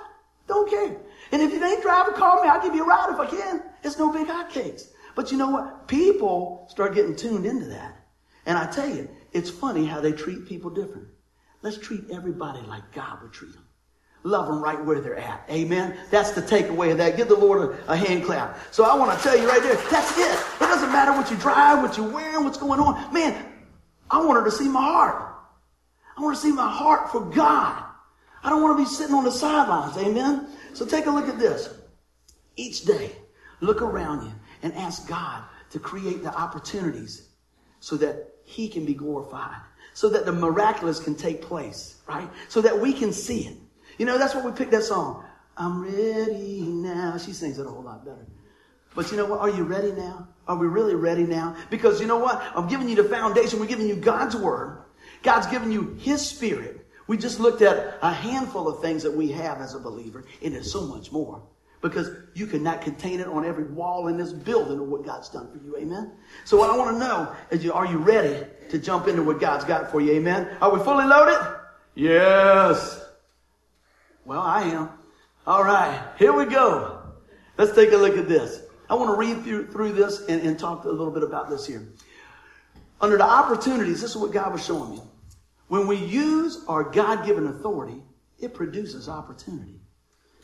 [0.47, 0.97] Don't care.
[1.31, 2.49] And if you ain't driving, call me.
[2.49, 3.63] I'll give you a ride if I can.
[3.83, 4.89] It's no big hotcakes.
[5.15, 5.87] But you know what?
[5.87, 8.05] People start getting tuned into that.
[8.45, 11.07] And I tell you, it's funny how they treat people different.
[11.61, 13.66] Let's treat everybody like God would treat them.
[14.23, 15.45] Love them right where they're at.
[15.49, 15.97] Amen.
[16.09, 17.15] That's the takeaway of that.
[17.15, 18.57] Give the Lord a, a, hand clap.
[18.71, 20.45] So I want to tell you right there, that's it.
[20.61, 23.13] It doesn't matter what you drive, what you're wearing, what's going on.
[23.13, 23.45] Man,
[24.09, 25.33] I want her to see my heart.
[26.17, 27.83] I want to see my heart for God.
[28.43, 29.97] I don't want to be sitting on the sidelines.
[29.97, 30.47] Amen.
[30.73, 31.73] So take a look at this.
[32.55, 33.11] Each day,
[33.61, 37.29] look around you and ask God to create the opportunities
[37.79, 39.61] so that He can be glorified,
[39.93, 42.29] so that the miraculous can take place, right?
[42.47, 43.57] So that we can see it.
[43.97, 45.23] You know, that's what we picked that song.
[45.57, 47.17] I'm ready now.
[47.17, 48.27] She sings it a whole lot better.
[48.95, 49.39] But you know what?
[49.39, 50.27] Are you ready now?
[50.47, 51.55] Are we really ready now?
[51.69, 52.41] Because you know what?
[52.55, 53.59] I'm giving you the foundation.
[53.59, 54.83] We're giving you God's word.
[55.23, 56.85] God's giving you His Spirit.
[57.07, 60.53] We just looked at a handful of things that we have as a believer, and
[60.53, 61.41] there's so much more.
[61.81, 65.49] Because you cannot contain it on every wall in this building of what God's done
[65.51, 65.77] for you.
[65.77, 66.11] Amen?
[66.43, 69.39] So what I want to know is, you, are you ready to jump into what
[69.39, 70.13] God's got for you?
[70.13, 70.57] Amen?
[70.59, 71.37] Are we fully loaded?
[71.93, 73.06] Yes.
[74.27, 74.89] Well, I am.
[75.47, 76.99] All right, here we go.
[77.57, 78.61] Let's take a look at this.
[78.89, 81.65] I want to read through, through this and, and talk a little bit about this
[81.65, 81.87] here.
[82.99, 85.01] Under the opportunities, this is what God was showing me.
[85.69, 88.03] When we use our God given authority,
[88.37, 89.79] it produces opportunity.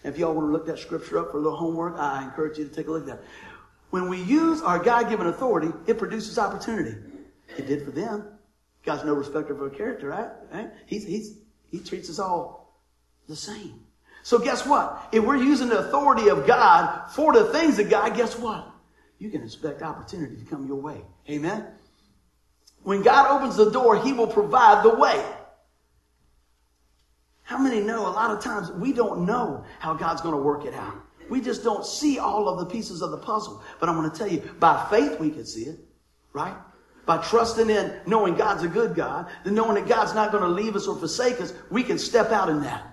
[0.06, 2.65] If y'all want to look that scripture up for a little homework, I encourage you
[2.65, 3.24] to take a look at that.
[3.89, 6.96] When we use our God given authority, it produces opportunity.
[7.58, 8.30] It did for them.
[8.86, 10.30] God's no respecter of our character, right?
[10.54, 10.72] right?
[10.86, 12.62] He's, he's, he treats us all
[13.27, 13.79] the same.
[14.23, 15.09] So guess what?
[15.12, 18.69] If we're using the authority of God for the things of God, guess what?
[19.19, 21.01] You can expect opportunity to come your way.
[21.29, 21.67] Amen?
[22.83, 25.23] When God opens the door, He will provide the way.
[27.43, 30.65] How many know a lot of times we don't know how God's going to work
[30.65, 30.95] it out?
[31.29, 33.62] We just don't see all of the pieces of the puzzle.
[33.79, 35.79] But I'm going to tell you, by faith we can see it,
[36.31, 36.55] right?
[37.05, 40.49] By trusting in knowing God's a good God, then knowing that God's not going to
[40.49, 42.92] leave us or forsake us, we can step out in that.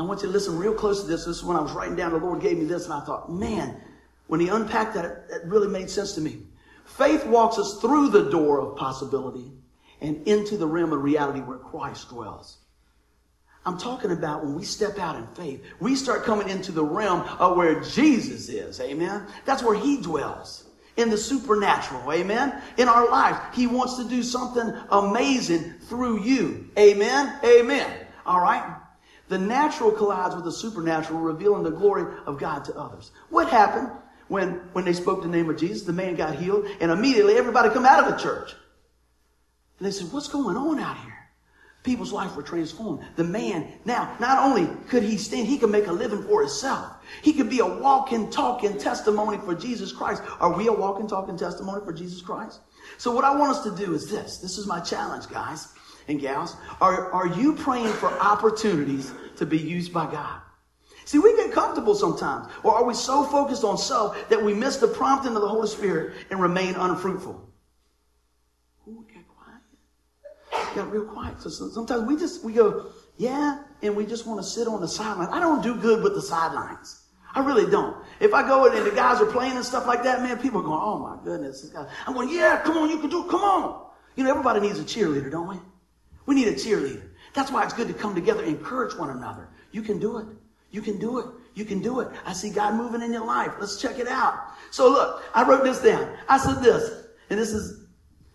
[0.00, 1.26] I want you to listen real close to this.
[1.26, 3.30] This is when I was writing down, the Lord gave me this, and I thought,
[3.30, 3.78] man,
[4.28, 6.42] when He unpacked that, it really made sense to me.
[6.86, 9.52] Faith walks us through the door of possibility
[10.00, 12.58] and into the realm of reality where Christ dwells.
[13.66, 17.20] I'm talking about when we step out in faith, we start coming into the realm
[17.38, 18.80] of where Jesus is.
[18.80, 19.26] Amen.
[19.44, 20.64] That's where He dwells
[20.96, 22.10] in the supernatural.
[22.10, 22.62] Amen.
[22.78, 26.70] In our lives, He wants to do something amazing through you.
[26.78, 27.38] Amen.
[27.44, 28.06] Amen.
[28.24, 28.79] All right.
[29.30, 33.12] The natural collides with the supernatural, revealing the glory of God to others.
[33.28, 33.88] What happened
[34.26, 35.84] when, when they spoke the name of Jesus?
[35.84, 38.52] The man got healed, and immediately everybody come out of the church.
[39.78, 41.16] And they said, What's going on out here?
[41.84, 43.06] People's life were transformed.
[43.14, 46.96] The man, now, not only could he stand, he could make a living for himself.
[47.22, 50.24] He could be a walking, talking testimony for Jesus Christ.
[50.40, 52.58] Are we a walking, talking testimony for Jesus Christ?
[52.98, 54.38] So what I want us to do is this.
[54.38, 55.68] This is my challenge, guys
[56.08, 56.56] and gals.
[56.80, 60.40] Are, are you praying for opportunities to be used by God?
[61.04, 62.46] See, we get comfortable sometimes.
[62.62, 65.66] Or are we so focused on self that we miss the prompting of the Holy
[65.66, 67.50] Spirit and remain unfruitful?
[68.86, 70.76] Ooh, got quiet.
[70.76, 71.40] Got real quiet.
[71.42, 74.86] So sometimes we just, we go, yeah, and we just want to sit on the
[74.86, 75.30] sidelines.
[75.32, 77.02] I don't do good with the sidelines.
[77.34, 77.96] I really don't.
[78.20, 80.60] If I go in and the guys are playing and stuff like that, man, people
[80.60, 81.72] are going, oh my goodness.
[82.06, 83.30] I'm going, yeah, come on, you can do it.
[83.30, 83.86] Come on.
[84.16, 85.56] You know, everybody needs a cheerleader, don't we?
[86.30, 87.02] We need a cheerleader.
[87.34, 89.48] That's why it's good to come together, encourage one another.
[89.72, 90.26] You can do it.
[90.70, 91.26] You can do it.
[91.54, 92.08] You can do it.
[92.24, 93.50] I see God moving in your life.
[93.58, 94.38] Let's check it out.
[94.70, 96.16] So look, I wrote this down.
[96.28, 97.84] I said this, and this is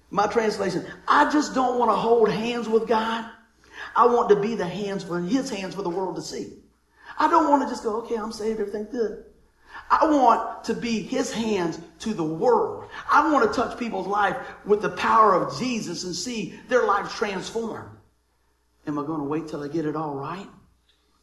[0.09, 0.85] my translation.
[1.07, 3.31] I just don't want to hold hands with God.
[3.95, 6.51] I want to be the hands for his hands for the world to see.
[7.17, 9.23] I don't want to just go, okay, I'm saved, everything's good.
[9.89, 12.89] I want to be his hands to the world.
[13.11, 17.13] I want to touch people's life with the power of Jesus and see their lives
[17.13, 17.89] transformed.
[18.87, 20.47] Am I going to wait till I get it all right?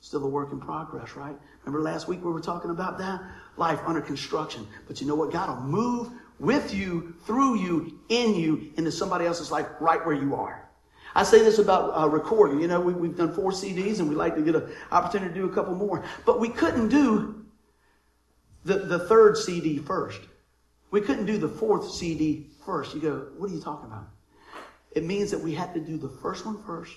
[0.00, 1.36] Still a work in progress, right?
[1.64, 3.20] Remember last week we were talking about that?
[3.56, 4.66] Life under construction.
[4.86, 5.32] But you know what?
[5.32, 10.14] God will move with you, through you, in you, into somebody else's life right where
[10.14, 10.68] you are.
[11.14, 12.60] I say this about uh, recording.
[12.60, 15.40] You know, we, have done four CDs and we like to get an opportunity to
[15.40, 16.02] do a couple more.
[16.24, 17.41] But we couldn't do
[18.64, 20.20] the, the third CD first.
[20.90, 22.94] We couldn't do the fourth CD first.
[22.94, 24.08] You go, what are you talking about?
[24.92, 26.92] It means that we had to do the first one first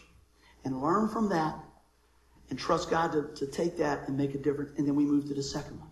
[0.66, 1.58] and learn from that
[2.50, 4.78] and trust God to, to take that and make a difference.
[4.78, 5.90] And then we move to the second one.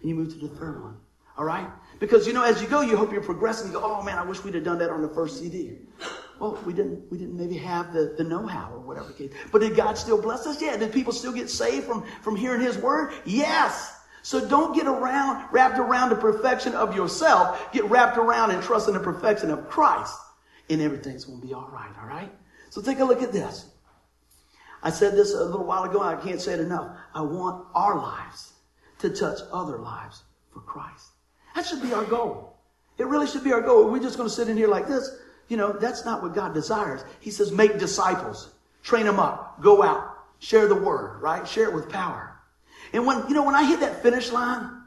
[0.00, 0.96] And you move to the third one.
[1.38, 1.68] All right?
[2.00, 3.68] Because, you know, as you go, you hope you're progressing.
[3.68, 5.78] You go, oh man, I wish we'd have done that on the first CD.
[6.38, 9.12] Well, we didn't, we didn't maybe have the, the know-how or whatever.
[9.52, 10.60] But did God still bless us?
[10.60, 10.76] Yeah.
[10.76, 13.12] Did people still get saved from, from hearing His word?
[13.24, 13.99] Yes.
[14.22, 17.72] So don't get around, wrapped around the perfection of yourself.
[17.72, 20.14] Get wrapped around and trust in the perfection of Christ.
[20.68, 21.90] And everything's going to be all right.
[22.00, 22.30] All right?
[22.68, 23.70] So take a look at this.
[24.82, 26.00] I said this a little while ago.
[26.00, 26.96] I can't say it enough.
[27.14, 28.52] I want our lives
[28.98, 31.08] to touch other lives for Christ.
[31.54, 32.56] That should be our goal.
[32.98, 33.90] It really should be our goal.
[33.90, 35.16] We're just going to sit in here like this.
[35.48, 37.02] You know, that's not what God desires.
[37.18, 38.50] He says, make disciples,
[38.82, 41.46] train them up, go out, share the word, right?
[41.46, 42.29] Share it with power.
[42.92, 44.82] And when, you know, when I hit that finish line,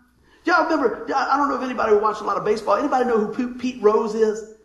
[0.45, 2.75] y'all remember, I don't know if anybody watched a lot of baseball.
[2.75, 4.55] Anybody know who Pete Rose is?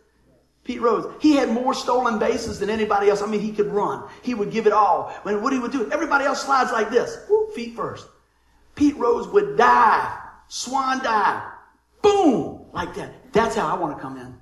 [0.63, 1.11] Pete Rose.
[1.19, 3.21] He had more stolen bases than anybody else.
[3.21, 4.07] I mean, he could run.
[4.21, 5.09] He would give it all.
[5.23, 7.25] When what he would do, everybody else slides like this.
[7.29, 8.07] Woo, feet first.
[8.75, 10.11] Pete Rose would dive,
[10.47, 11.41] swan dive,
[12.01, 13.33] boom, like that.
[13.33, 14.37] That's how I want to come in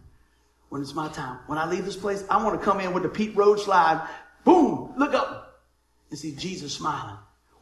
[0.69, 1.39] when it's my time.
[1.47, 4.07] When I leave this place, I want to come in with the Pete Rose slide,
[4.43, 5.61] boom, look up
[6.09, 7.17] and see Jesus smiling.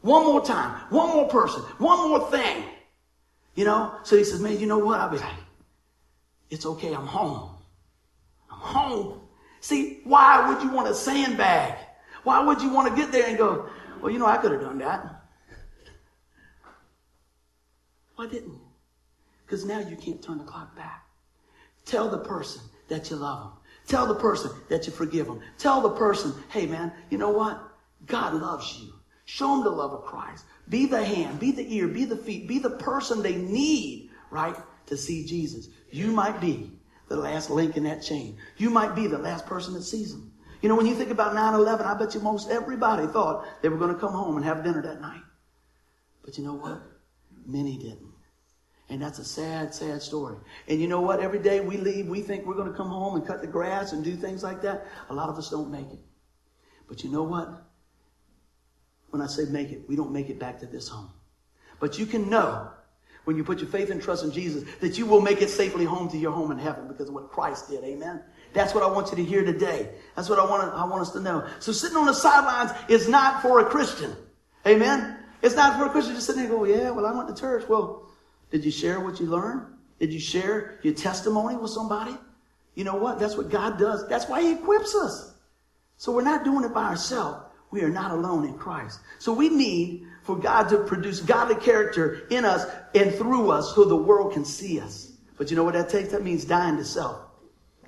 [0.06, 2.62] One more time, one more person, one more thing.
[3.56, 3.92] You know?
[4.04, 5.00] So he says, man, you know what?
[5.00, 5.34] I'll be like,
[6.48, 7.50] it's okay, I'm home.
[8.48, 9.20] I'm home.
[9.60, 11.74] See, why would you want to sandbag?
[12.22, 13.68] Why would you want to get there and go,
[14.00, 15.24] well, you know, I could have done that.
[18.14, 18.60] Why didn't you?
[19.44, 21.04] Because now you can't turn the clock back.
[21.84, 23.52] Tell the person that you love them.
[23.88, 25.40] Tell the person that you forgive them.
[25.58, 27.60] Tell the person, hey man, you know what?
[28.06, 28.92] God loves you.
[29.26, 30.44] Show them the love of Christ.
[30.68, 34.56] Be the hand, be the ear, be the feet, be the person they need, right,
[34.86, 35.68] to see Jesus.
[35.90, 36.72] You might be
[37.08, 38.38] the last link in that chain.
[38.56, 40.32] You might be the last person that sees them.
[40.62, 43.76] You know, when you think about 9-11, I bet you most everybody thought they were
[43.76, 45.22] going to come home and have dinner that night.
[46.24, 46.80] But you know what?
[47.44, 48.12] Many didn't.
[48.88, 50.36] And that's a sad, sad story.
[50.68, 51.20] And you know what?
[51.20, 53.92] Every day we leave, we think we're going to come home and cut the grass
[53.92, 54.86] and do things like that.
[55.10, 55.98] A lot of us don't make it.
[56.88, 57.65] But you know what?
[59.16, 61.10] When I say make it, we don't make it back to this home.
[61.80, 62.68] But you can know
[63.24, 65.86] when you put your faith and trust in Jesus that you will make it safely
[65.86, 67.82] home to your home in heaven because of what Christ did.
[67.82, 68.20] Amen.
[68.52, 69.88] That's what I want you to hear today.
[70.16, 71.46] That's what I want, I want us to know.
[71.60, 74.14] So sitting on the sidelines is not for a Christian.
[74.66, 75.16] Amen.
[75.40, 77.40] It's not for a Christian just sitting there and go, yeah, well, I went to
[77.40, 77.66] church.
[77.70, 78.06] Well,
[78.50, 79.62] did you share what you learned?
[79.98, 82.14] Did you share your testimony with somebody?
[82.74, 83.18] You know what?
[83.18, 84.06] That's what God does.
[84.08, 85.32] That's why He equips us.
[85.96, 87.45] So we're not doing it by ourselves.
[87.76, 89.00] We are not alone in Christ.
[89.18, 93.84] So we need for God to produce godly character in us and through us so
[93.84, 95.12] the world can see us.
[95.36, 96.08] But you know what that takes?
[96.08, 97.20] That means dying to self.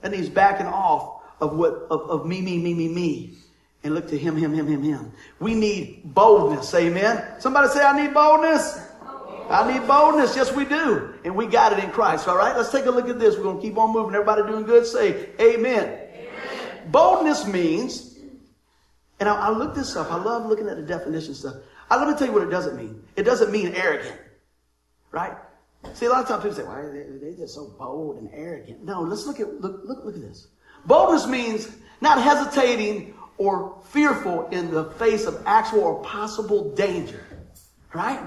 [0.03, 3.33] That means backing off of what, of, of me, me, me, me, me.
[3.83, 5.11] And look to him, him, him, him, him.
[5.41, 6.75] We need boldness.
[6.75, 7.41] Amen.
[7.41, 8.79] Somebody say, I need boldness.
[9.49, 10.37] I need boldness.
[10.37, 11.15] Yes, we do.
[11.25, 12.29] And we got it in Christ.
[12.29, 12.55] All right.
[12.55, 13.37] Let's take a look at this.
[13.37, 14.15] We're going to keep on moving.
[14.15, 14.85] Everybody doing good?
[14.85, 15.85] Say amen.
[15.85, 16.91] amen.
[16.91, 18.08] Boldness means,
[19.21, 20.13] and I, I this up.
[20.13, 21.57] I love looking at the definition stuff.
[21.91, 23.03] I, let me tell you what it doesn't mean.
[23.17, 24.19] It doesn't mean arrogant.
[25.11, 25.37] Right?
[25.95, 28.31] See, a lot of times people say, "Why well, they, they're just so bold and
[28.33, 30.49] arrogant?" No, let's look at look look look at this.
[30.87, 31.69] Boldness means
[32.01, 37.25] not hesitating or fearful in the face of actual or possible danger,
[37.95, 38.21] right?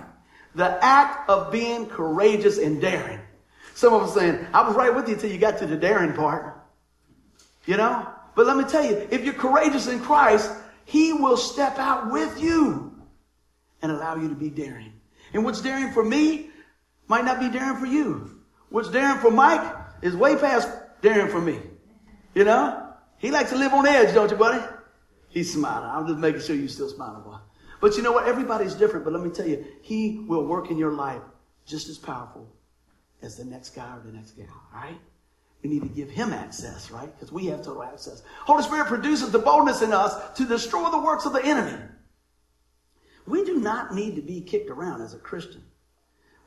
[0.56, 3.20] The act of being courageous and daring.
[3.76, 6.14] Some of us saying, "I was right with you until you got to the daring
[6.14, 6.58] part,"
[7.66, 8.08] you know.
[8.34, 10.52] But let me tell you, if you're courageous in Christ,
[10.92, 12.92] He will step out with you
[13.82, 14.92] and allow you to be daring.
[15.34, 16.50] And what's daring for me
[17.08, 18.42] might not be daring for you.
[18.68, 20.68] What's daring for Mike is way past
[21.02, 21.62] daring for me.
[22.36, 22.92] You know?
[23.20, 24.62] He likes to live on edge, don't you, buddy?
[25.30, 25.90] He's smiling.
[25.90, 27.38] I'm just making sure you're still smiling, boy.
[27.80, 28.28] But you know what?
[28.28, 29.06] Everybody's different.
[29.06, 31.22] But let me tell you, He will work in your life
[31.66, 32.54] just as powerful
[33.22, 34.48] as the next guy or the next gal.
[34.76, 35.00] All right?
[35.64, 37.14] We need to give Him access, right?
[37.14, 38.24] Because we have total access.
[38.46, 41.78] Holy Spirit produces the boldness in us to destroy the works of the enemy.
[43.28, 45.64] We do not need to be kicked around as a Christian.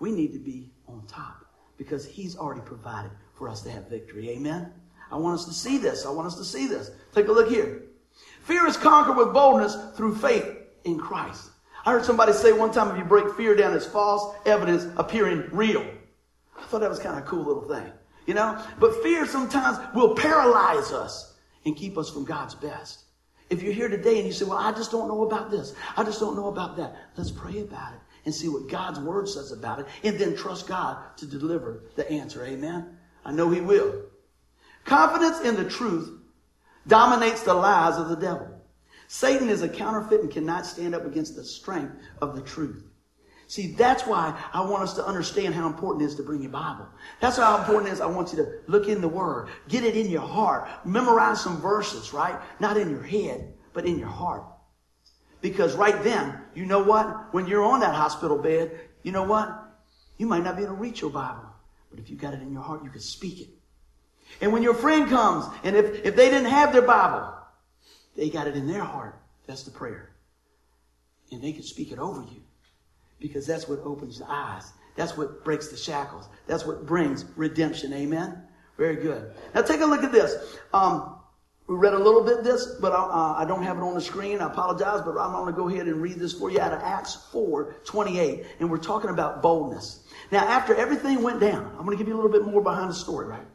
[0.01, 1.47] We need to be on top
[1.77, 4.31] because He's already provided for us to have victory.
[4.31, 4.73] Amen?
[5.11, 6.05] I want us to see this.
[6.07, 6.91] I want us to see this.
[7.15, 7.83] Take a look here.
[8.43, 10.47] Fear is conquered with boldness through faith
[10.85, 11.51] in Christ.
[11.87, 15.49] I heard somebody say one time if you break fear down, it's false evidence appearing
[15.53, 15.87] real.
[16.59, 17.93] I thought that was kind of a cool little thing,
[18.27, 18.63] you know?
[18.79, 21.35] But fear sometimes will paralyze us
[21.65, 23.05] and keep us from God's best.
[23.51, 25.75] If you're here today and you say, well, I just don't know about this.
[25.97, 26.97] I just don't know about that.
[27.17, 30.67] Let's pray about it and see what God's word says about it and then trust
[30.67, 32.45] God to deliver the answer.
[32.45, 32.97] Amen.
[33.25, 34.03] I know he will.
[34.85, 36.11] Confidence in the truth
[36.87, 38.49] dominates the lies of the devil.
[39.09, 42.83] Satan is a counterfeit and cannot stand up against the strength of the truth.
[43.55, 46.51] See, that's why I want us to understand how important it is to bring your
[46.51, 46.89] Bible.
[47.21, 48.01] That's how important it is.
[48.01, 51.61] I want you to look in the Word, get it in your heart, memorize some
[51.61, 52.35] verses, right?
[52.59, 54.43] Not in your head, but in your heart.
[55.41, 57.33] Because right then, you know what?
[57.33, 58.73] When you're on that hospital bed,
[59.05, 59.57] you know what?
[60.19, 61.49] You might not be able to reach your Bible,
[61.93, 63.51] but if you got it in your heart, you can speak it.
[64.41, 67.33] And when your friend comes, and if, if they didn't have their Bible,
[68.17, 69.17] they got it in their heart.
[69.47, 70.11] That's the prayer.
[71.31, 72.44] And they can speak it over you
[73.25, 74.71] because that's what opens the eyes.
[74.97, 76.29] That's what breaks the shackles.
[76.47, 77.91] That's what brings redemption.
[77.95, 78.43] Amen.
[78.77, 79.33] Very good.
[79.55, 80.59] Now take a look at this.
[80.75, 81.17] Um,
[81.67, 84.01] we read a little bit this, but I, uh, I, don't have it on the
[84.03, 84.43] screen.
[84.43, 86.81] I apologize, but I'm going to go ahead and read this for you out of
[86.83, 88.45] Acts 4, 28.
[88.61, 90.07] And we're talking about boldness.
[90.31, 92.91] Now, after everything went down, I'm going to give you a little bit more behind
[92.91, 93.47] the story, right?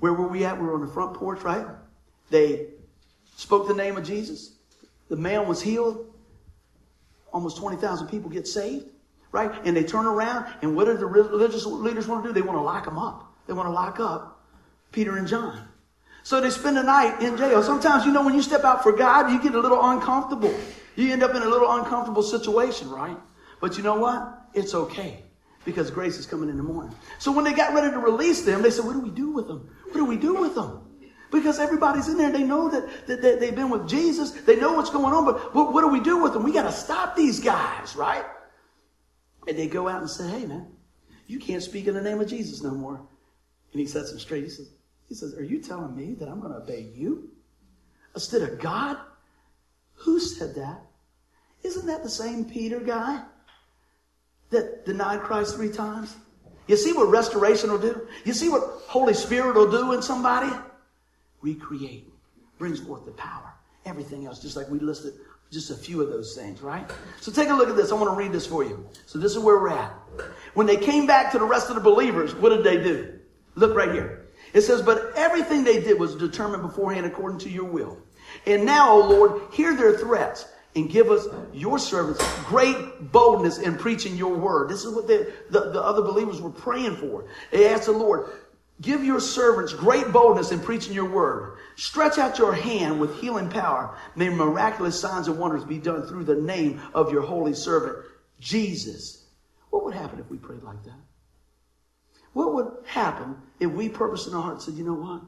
[0.00, 0.60] Where were we at?
[0.60, 1.66] We were on the front porch, right?
[2.30, 2.66] They
[3.36, 4.56] spoke the name of Jesus.
[5.08, 6.12] The man was healed
[7.36, 8.86] almost 20,000 people get saved,
[9.30, 9.52] right?
[9.66, 12.32] And they turn around, and what do the religious leaders want to do?
[12.32, 13.30] They want to lock them up.
[13.46, 14.42] They want to lock up
[14.90, 15.68] Peter and John.
[16.22, 17.62] So they spend the night in jail.
[17.62, 20.52] Sometimes, you know, when you step out for God, you get a little uncomfortable.
[20.96, 23.18] You end up in a little uncomfortable situation, right?
[23.60, 24.48] But you know what?
[24.54, 25.22] It's okay
[25.66, 26.96] because grace is coming in the morning.
[27.18, 29.46] So when they got ready to release them, they said, What do we do with
[29.46, 29.68] them?
[29.84, 30.85] What do we do with them?
[31.30, 32.30] Because everybody's in there.
[32.30, 34.30] They know that, that, that, they've been with Jesus.
[34.30, 35.24] They know what's going on.
[35.24, 36.44] But what, what do we do with them?
[36.44, 38.24] We got to stop these guys, right?
[39.48, 40.66] And they go out and say, hey, man,
[41.26, 43.00] you can't speak in the name of Jesus no more.
[43.72, 44.44] And he sets them straight.
[44.44, 44.70] He says,
[45.08, 47.30] he says, are you telling me that I'm going to obey you
[48.14, 48.96] instead of God?
[49.94, 50.80] Who said that?
[51.62, 53.22] Isn't that the same Peter guy
[54.50, 56.14] that denied Christ three times?
[56.66, 58.08] You see what restoration will do?
[58.24, 60.52] You see what Holy Spirit will do in somebody?
[61.42, 62.08] Recreate,
[62.58, 63.52] brings forth the power.
[63.84, 65.14] Everything else, just like we listed
[65.50, 66.90] just a few of those things, right?
[67.20, 67.92] So take a look at this.
[67.92, 68.88] I want to read this for you.
[69.06, 69.94] So this is where we're at.
[70.54, 73.18] When they came back to the rest of the believers, what did they do?
[73.54, 74.26] Look right here.
[74.52, 77.98] It says, but everything they did was determined beforehand according to your will.
[78.46, 83.76] And now, O Lord, hear their threats and give us your servants great boldness in
[83.76, 84.68] preaching your word.
[84.68, 87.24] This is what the, the, the other believers were praying for.
[87.50, 88.30] They asked the Lord,
[88.80, 91.56] Give your servants great boldness in preaching your word.
[91.76, 93.96] Stretch out your hand with healing power.
[94.16, 98.04] May miraculous signs and wonders be done through the name of your holy servant,
[98.38, 99.24] Jesus.
[99.70, 101.00] What would happen if we prayed like that?
[102.34, 105.22] What would happen if we purposed in our heart and said, you know what?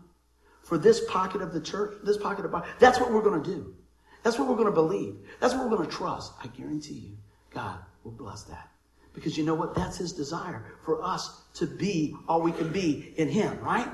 [0.63, 3.51] For this pocket of the church, this pocket of Bible, that's what we're going to
[3.51, 3.75] do.
[4.23, 5.17] That's what we're going to believe.
[5.41, 6.33] That's what we're going to trust.
[6.43, 7.17] I guarantee you,
[7.51, 8.69] God will bless that.
[9.15, 9.75] Because you know what?
[9.75, 13.89] That's his desire for us to be all we can be in him, right?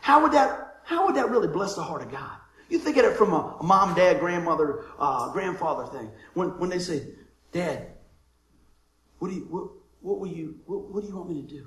[0.00, 2.36] How would that, how would that really bless the heart of God?
[2.68, 6.10] You think of it from a, a mom, dad, grandmother, uh, grandfather thing.
[6.34, 7.02] When, when they say,
[7.52, 7.86] Dad,
[9.18, 9.70] what do you, what,
[10.00, 11.66] what will you, what, what do you want me to do?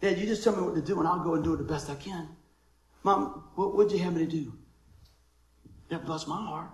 [0.00, 1.64] Dad, you just tell me what to do and I'll go and do it the
[1.64, 2.28] best I can.
[3.02, 4.52] Mom, what would you have me to do?
[5.88, 6.70] That bless my heart.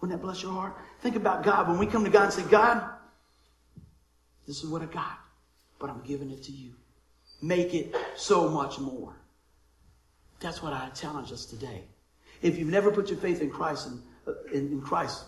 [0.00, 0.76] Wouldn't that bless your heart?
[1.00, 1.68] Think about God.
[1.68, 2.88] When we come to God and say, God,
[4.46, 5.18] this is what I got.
[5.78, 6.72] But I'm giving it to you.
[7.42, 9.14] Make it so much more.
[10.40, 11.84] That's what I challenge us today.
[12.42, 15.24] If you've never put your faith in Christ, and, uh, in, in Christ,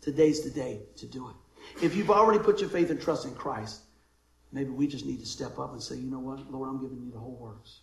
[0.00, 1.36] today's the day to do it.
[1.84, 3.82] If you've already put your faith and trust in Christ,
[4.52, 7.02] maybe we just need to step up and say, you know what, Lord, I'm giving
[7.02, 7.80] you the whole works.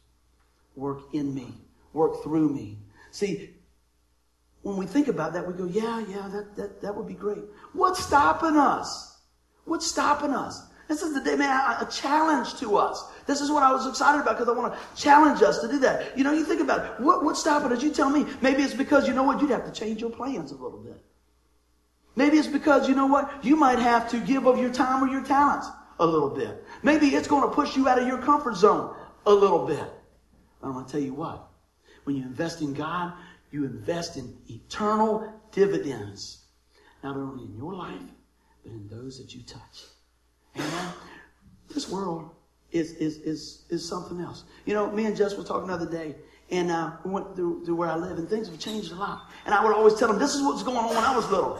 [0.75, 1.53] Work in me.
[1.93, 2.77] Work through me.
[3.11, 3.55] See,
[4.61, 7.43] when we think about that, we go, yeah, yeah, that, that, that would be great.
[7.73, 9.17] What's stopping us?
[9.65, 10.68] What's stopping us?
[10.89, 13.05] This is the day, man, a challenge to us.
[13.27, 15.77] This is what I was excited about because I want to challenge us to do
[15.79, 16.17] that.
[16.17, 16.99] You know, you think about it.
[16.99, 17.83] What, what's stopping us?
[17.83, 18.25] You tell me.
[18.41, 20.99] Maybe it's because, you know what, you'd have to change your plans a little bit.
[22.15, 25.07] Maybe it's because, you know what, you might have to give of your time or
[25.07, 25.67] your talents
[25.99, 26.65] a little bit.
[26.81, 28.95] Maybe it's going to push you out of your comfort zone
[29.27, 29.85] a little bit.
[30.63, 31.49] I'm going to tell you what.
[32.05, 33.13] When you invest in God,
[33.51, 36.45] you invest in eternal dividends.
[37.03, 38.01] Not only in your life,
[38.63, 39.83] but in those that you touch.
[40.55, 40.93] Amen.
[41.73, 42.29] This world
[42.71, 44.43] is, is, is, is something else.
[44.65, 46.15] You know, me and Jess were talking the other day,
[46.51, 49.29] and uh, we went through, through where I live, and things have changed a lot.
[49.45, 51.59] And I would always tell them, this is what's going on when I was little.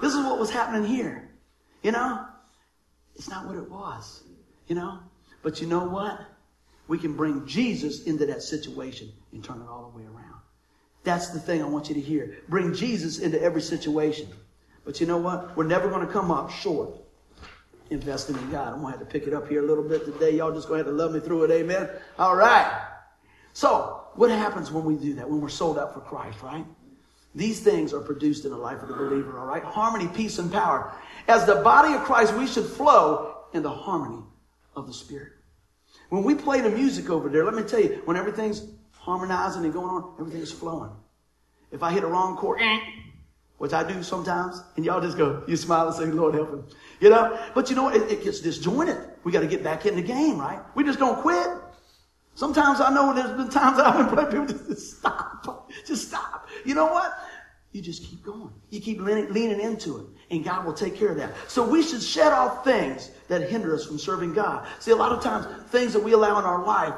[0.00, 1.30] This is what was happening here.
[1.82, 2.26] You know?
[3.14, 4.24] It's not what it was.
[4.66, 4.98] You know?
[5.42, 6.20] But you know what?
[6.88, 10.40] We can bring Jesus into that situation and turn it all the way around.
[11.04, 12.38] That's the thing I want you to hear.
[12.48, 14.28] Bring Jesus into every situation.
[14.84, 15.56] But you know what?
[15.56, 17.01] We're never going to come up short
[17.92, 18.72] investing in God.
[18.72, 20.36] I'm going to have to pick it up here a little bit today.
[20.36, 21.50] Y'all just going to have to love me through it.
[21.50, 21.88] Amen.
[22.18, 22.88] All right.
[23.52, 25.28] So, what happens when we do that?
[25.28, 26.64] When we're sold out for Christ, right?
[27.34, 29.62] These things are produced in the life of the believer, all right?
[29.62, 30.92] Harmony, peace, and power.
[31.28, 34.22] As the body of Christ, we should flow in the harmony
[34.76, 35.32] of the Spirit.
[36.10, 39.72] When we play the music over there, let me tell you, when everything's harmonizing and
[39.72, 40.90] going on, everything's flowing.
[41.70, 42.80] If I hit a wrong chord, eh,
[43.62, 46.64] which I do sometimes, and y'all just go, you smile and say, Lord help him.
[46.98, 47.38] You know?
[47.54, 47.94] But you know what?
[47.94, 48.98] It, it gets disjointed.
[49.22, 50.58] We got to get back in the game, right?
[50.74, 51.46] We just don't quit.
[52.34, 55.70] Sometimes I know there's been times that I've been playing people just, just stop.
[55.86, 56.48] Just stop.
[56.64, 57.16] You know what?
[57.70, 58.50] You just keep going.
[58.70, 61.32] You keep leaning, leaning into it, and God will take care of that.
[61.46, 64.66] So we should shed off things that hinder us from serving God.
[64.80, 66.94] See, a lot of times, things that we allow in our life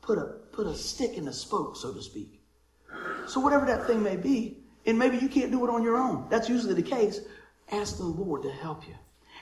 [0.00, 2.38] put a, put a stick in the spoke, so to speak.
[3.26, 6.26] So whatever that thing may be, and maybe you can't do it on your own.
[6.28, 7.20] That's usually the case.
[7.70, 8.94] Ask the Lord to help you.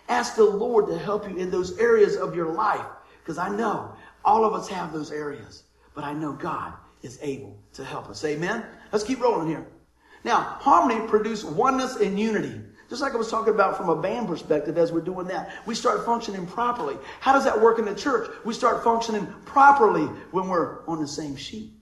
[0.09, 2.85] Ask the Lord to help you in those areas of your life.
[3.23, 5.65] Because I know all of us have those areas,
[5.95, 8.25] but I know God is able to help us.
[8.25, 8.65] Amen?
[8.93, 9.67] Let's keep rolling here.
[10.25, 12.61] Now, harmony produces oneness and unity.
[12.91, 15.77] Just like I was talking about from a band perspective as we're doing that, we
[15.77, 16.97] start functioning properly.
[17.21, 18.29] How does that work in the church?
[18.45, 21.73] We start functioning properly when we're on the same sheet.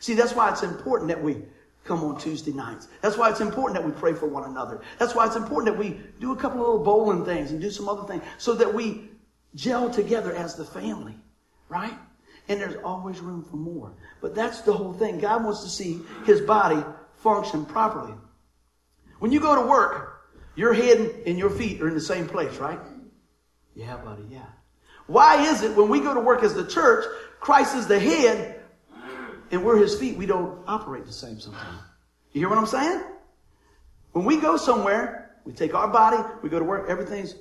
[0.00, 1.44] See, that's why it's important that we
[1.88, 2.86] come on Tuesday nights.
[3.00, 4.82] That's why it's important that we pray for one another.
[4.98, 7.70] That's why it's important that we do a couple of little bowling things and do
[7.70, 9.08] some other things so that we
[9.54, 11.16] gel together as the family,
[11.68, 11.98] right?
[12.48, 13.94] And there's always room for more.
[14.20, 15.18] But that's the whole thing.
[15.18, 16.84] God wants to see his body
[17.16, 18.14] function properly.
[19.18, 20.20] When you go to work,
[20.54, 22.78] your head and your feet are in the same place, right?
[23.74, 24.46] Yeah, buddy, yeah.
[25.06, 27.04] Why is it when we go to work as the church,
[27.40, 28.57] Christ is the head,
[29.50, 31.80] and we're his feet, we don't operate the same sometimes?
[32.32, 33.02] You hear what I'm saying?
[34.12, 37.34] When we go somewhere, we take our body, we go to work, everything's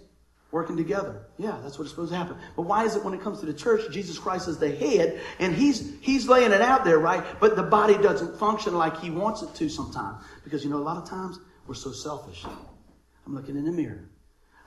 [0.52, 1.28] working together.
[1.38, 2.38] Yeah, that's what's supposed to happen.
[2.56, 5.20] But why is it when it comes to the church, Jesus Christ is the head
[5.40, 7.24] and he's he's laying it out there, right?
[7.40, 10.24] But the body doesn't function like he wants it to sometimes.
[10.44, 12.46] Because you know, a lot of times we're so selfish.
[13.26, 14.10] I'm looking in the mirror.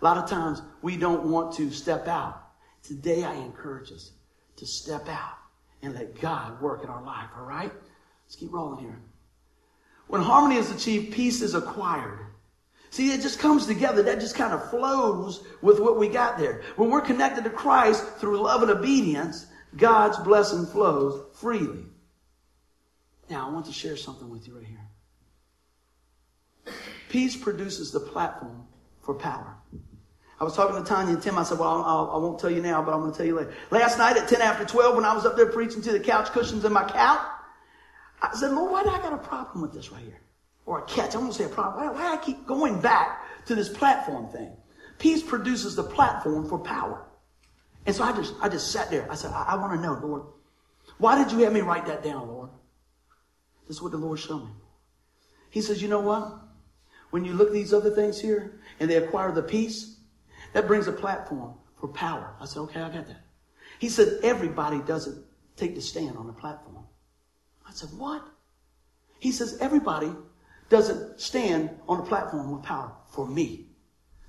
[0.01, 2.43] A lot of times we don't want to step out.
[2.83, 4.13] Today I encourage us
[4.57, 5.40] to step out
[5.83, 7.73] and let God work in our life, all right?
[8.27, 9.01] Let's keep rolling here.
[10.09, 12.19] When harmony is achieved, peace is acquired.
[12.91, 14.03] See, it just comes together.
[14.03, 16.63] That just kind of flows with what we got there.
[16.77, 21.85] When we're connected to Christ through love and obedience, God's blessing flows freely.
[23.29, 26.75] Now, I want to share something with you right here.
[27.09, 28.67] Peace produces the platform
[29.03, 29.57] for power.
[30.41, 31.37] I was talking to Tanya and Tim.
[31.37, 33.27] I said, Well, I'll, I will not tell you now, but I'm going to tell
[33.27, 33.53] you later.
[33.71, 36.31] Last night at 10 after 12, when I was up there preaching to the couch
[36.31, 37.21] cushions in my couch,
[38.23, 40.21] I said, Lord, why do I got a problem with this right here?
[40.71, 41.15] or a catch.
[41.15, 41.85] I'm going to say a problem.
[41.85, 44.53] Why, why do I keep going back to this platform thing?
[44.99, 47.07] Peace produces the platform for power.
[47.87, 49.11] And so I just, I just sat there.
[49.11, 50.23] I said, I, I want to know, Lord,
[50.99, 52.51] why did you have me write that down, Lord?
[53.67, 54.51] This is what the Lord showed me.
[55.51, 56.39] He says, you know what?
[57.11, 59.97] When you look at these other things here and they acquire the peace,
[60.53, 62.35] that brings a platform for power.
[62.41, 63.25] I said, okay, I got that.
[63.79, 65.25] He said, everybody doesn't
[65.57, 66.85] take the stand on the platform.
[67.67, 68.27] I said, what?
[69.19, 70.13] He says, everybody
[70.69, 73.67] doesn't stand on a platform with power for me.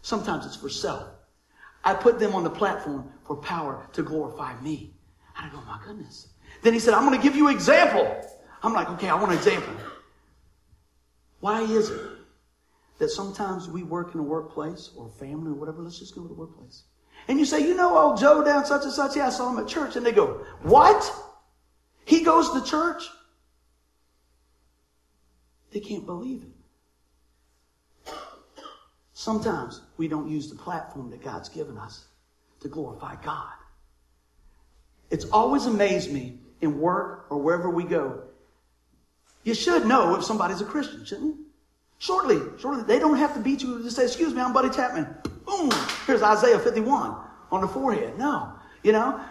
[0.01, 1.07] Sometimes it's for self.
[1.83, 4.93] I put them on the platform for power to glorify me.
[5.37, 6.27] I go, my goodness.
[6.61, 8.23] Then he said, I'm going to give you an example.
[8.61, 9.73] I'm like, okay, I want an example.
[11.39, 12.01] Why is it
[13.01, 15.81] that sometimes we work in a workplace or family or whatever?
[15.81, 16.83] Let's just go to the workplace.
[17.27, 19.57] And you say, you know, old Joe down such and such, yeah, I saw him
[19.57, 19.95] at church.
[19.95, 21.11] And they go, what?
[22.05, 23.03] He goes to church?
[25.71, 28.13] They can't believe it.
[29.13, 32.05] Sometimes we don't use the platform that God's given us
[32.59, 33.53] to glorify God.
[35.09, 38.21] It's always amazed me in work or wherever we go.
[39.43, 41.45] You should know if somebody's a Christian, shouldn't you?
[42.01, 45.05] Shortly, shortly, they don't have to beat you to say, excuse me, I'm Buddy Chapman.
[45.45, 45.69] Boom,
[46.07, 47.15] here's Isaiah 51
[47.51, 48.17] on the forehead.
[48.17, 49.21] No, you know,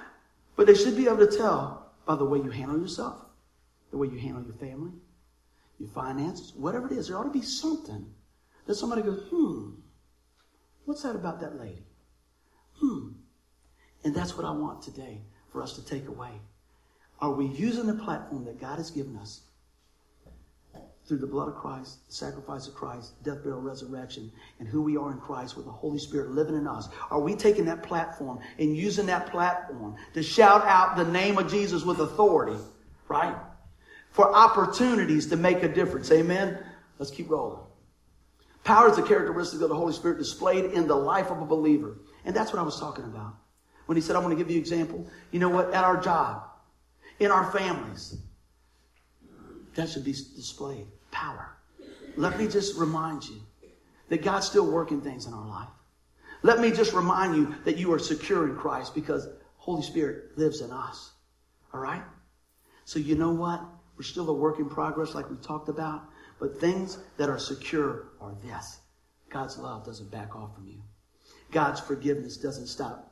[0.54, 3.22] but they should be able to tell by the way you handle yourself,
[3.90, 4.92] the way you handle your family,
[5.80, 7.08] your finances, whatever it is.
[7.08, 8.06] There ought to be something
[8.66, 9.70] that somebody goes, hmm,
[10.84, 11.86] what's that about that lady?
[12.76, 13.14] Hmm.
[14.04, 16.40] And that's what I want today for us to take away.
[17.18, 19.40] Are we using the platform that God has given us
[21.10, 24.30] through the blood of Christ, the sacrifice of Christ, death, burial, resurrection,
[24.60, 26.88] and who we are in Christ with the Holy Spirit living in us?
[27.10, 31.50] Are we taking that platform and using that platform to shout out the name of
[31.50, 32.56] Jesus with authority,
[33.08, 33.34] right?
[34.12, 36.12] For opportunities to make a difference.
[36.12, 36.64] Amen?
[37.00, 37.58] Let's keep rolling.
[38.62, 41.98] Power is a characteristic of the Holy Spirit displayed in the life of a believer.
[42.24, 43.34] And that's what I was talking about.
[43.86, 45.10] When he said, I'm going to give you an example.
[45.32, 45.74] You know what?
[45.74, 46.44] At our job,
[47.18, 48.16] in our families,
[49.74, 50.86] that should be displayed.
[51.20, 51.54] Power.
[52.16, 53.40] Let me just remind you
[54.08, 55.68] that God's still working things in our life.
[56.42, 60.62] Let me just remind you that you are secure in Christ because Holy Spirit lives
[60.62, 61.10] in us.
[61.74, 62.02] All right?
[62.86, 63.62] So you know what?
[63.98, 66.04] We're still a work in progress like we talked about,
[66.38, 68.80] but things that are secure are this.
[69.28, 70.80] God's love doesn't back off from you.
[71.50, 73.09] God's forgiveness doesn't stop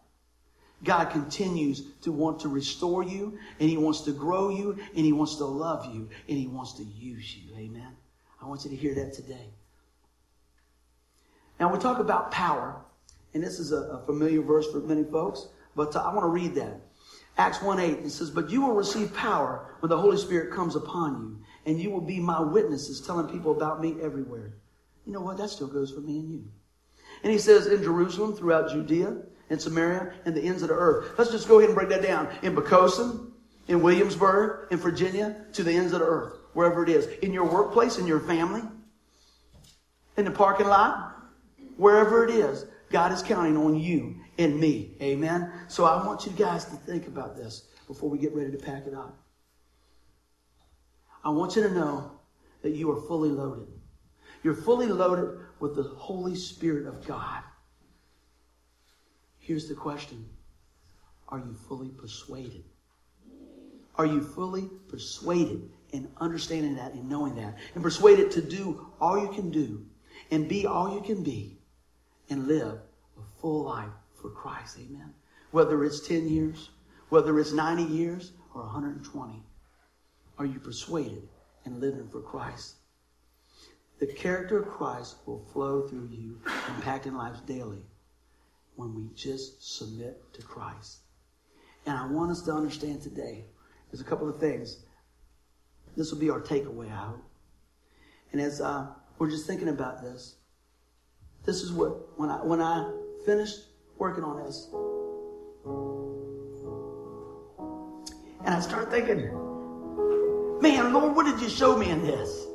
[0.84, 5.12] God continues to want to restore you, and He wants to grow you, and He
[5.12, 7.54] wants to love you, and He wants to use you.
[7.56, 7.96] Amen.
[8.40, 9.48] I want you to hear that today.
[11.58, 12.80] Now, we talk about power,
[13.34, 16.28] and this is a, a familiar verse for many folks, but uh, I want to
[16.28, 16.80] read that.
[17.36, 20.76] Acts 1 8, it says, But you will receive power when the Holy Spirit comes
[20.76, 24.54] upon you, and you will be my witnesses, telling people about me everywhere.
[25.06, 25.38] You know what?
[25.38, 26.44] That still goes for me and you.
[27.22, 29.16] And he says, In Jerusalem, throughout Judea,
[29.51, 31.18] in Samaria, and the ends of the earth.
[31.18, 32.28] Let's just go ahead and break that down.
[32.42, 33.30] In Poquoson,
[33.66, 37.07] in Williamsburg, in Virginia, to the ends of the earth, wherever it is.
[37.22, 38.62] In your workplace, in your family,
[40.16, 41.16] in the parking lot,
[41.76, 44.96] wherever it is, God is counting on you and me.
[45.03, 45.53] Amen.
[45.68, 48.86] So I want you guys to think about this before we get ready to pack
[48.86, 49.18] it up.
[51.24, 52.12] I want you to know
[52.62, 53.68] that you are fully loaded.
[54.42, 57.42] You're fully loaded with the Holy Spirit of God.
[59.49, 60.26] Here's the question
[61.30, 62.64] Are you fully persuaded?
[63.96, 67.57] Are you fully persuaded in understanding that and knowing that?
[67.74, 69.86] And persuaded to do all you can do
[70.30, 71.57] and be all you can be
[72.28, 72.74] and live
[73.16, 73.88] a full life
[74.20, 74.76] for Christ.
[74.80, 75.14] Amen.
[75.51, 76.68] Whether it's 10 years,
[77.09, 79.42] whether it's 90 years, or 120.
[80.38, 81.26] Are you persuaded
[81.64, 82.74] and living for Christ?
[83.99, 87.82] The character of Christ will flow through you, impacting lives daily
[88.78, 90.98] when we just submit to Christ.
[91.84, 93.44] And I want us to understand today,
[93.90, 94.84] there's a couple of things.
[95.96, 97.24] This will be our takeaway, I hope.
[98.30, 98.86] And as uh,
[99.18, 100.36] we're just thinking about this,
[101.44, 102.88] this is what, when I, when I
[103.26, 103.58] finished
[103.98, 104.68] working on this,
[108.44, 109.22] and I started thinking,
[110.62, 112.46] man, Lord, what did you show me in this?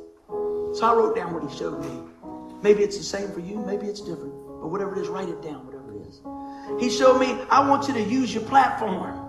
[0.72, 2.00] So I wrote down what he showed me.
[2.62, 4.32] Maybe it's the same for you, maybe it's different.
[4.62, 5.73] But whatever it is, write it down.
[6.78, 9.20] He showed me, I want you to use your platform.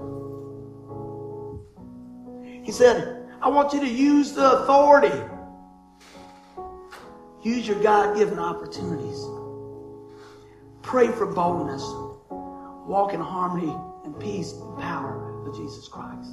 [2.63, 5.15] He said, I want you to use the authority.
[7.43, 9.23] Use your God given opportunities.
[10.81, 11.83] Pray for boldness.
[12.88, 16.31] Walk in harmony and peace and power of Jesus Christ.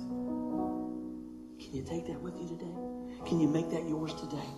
[1.60, 3.26] Can you take that with you today?
[3.26, 4.48] Can you make that yours today?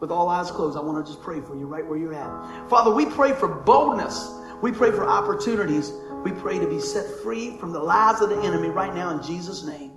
[0.00, 2.68] With all eyes closed, I want to just pray for you right where you're at.
[2.68, 4.30] Father, we pray for boldness
[4.62, 5.92] we pray for opportunities.
[6.24, 9.22] We pray to be set free from the lies of the enemy right now in
[9.22, 9.92] Jesus' name.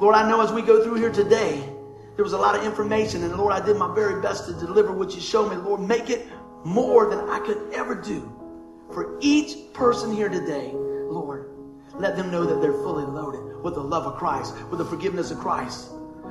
[0.00, 1.68] Lord, I know as we go through here today,
[2.16, 4.92] there was a lot of information, and Lord, I did my very best to deliver
[4.92, 5.56] what you showed me.
[5.56, 6.26] Lord, make it
[6.64, 8.32] more than I could ever do
[8.92, 10.70] for each person here today.
[10.72, 11.50] Lord,
[11.94, 15.30] let them know that they're fully loaded with the love of Christ, with the forgiveness
[15.30, 15.90] of Christ,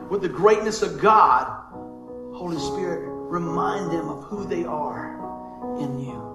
[0.10, 1.48] with the greatness of God.
[2.34, 6.33] Holy Spirit, remind them of who they are in you.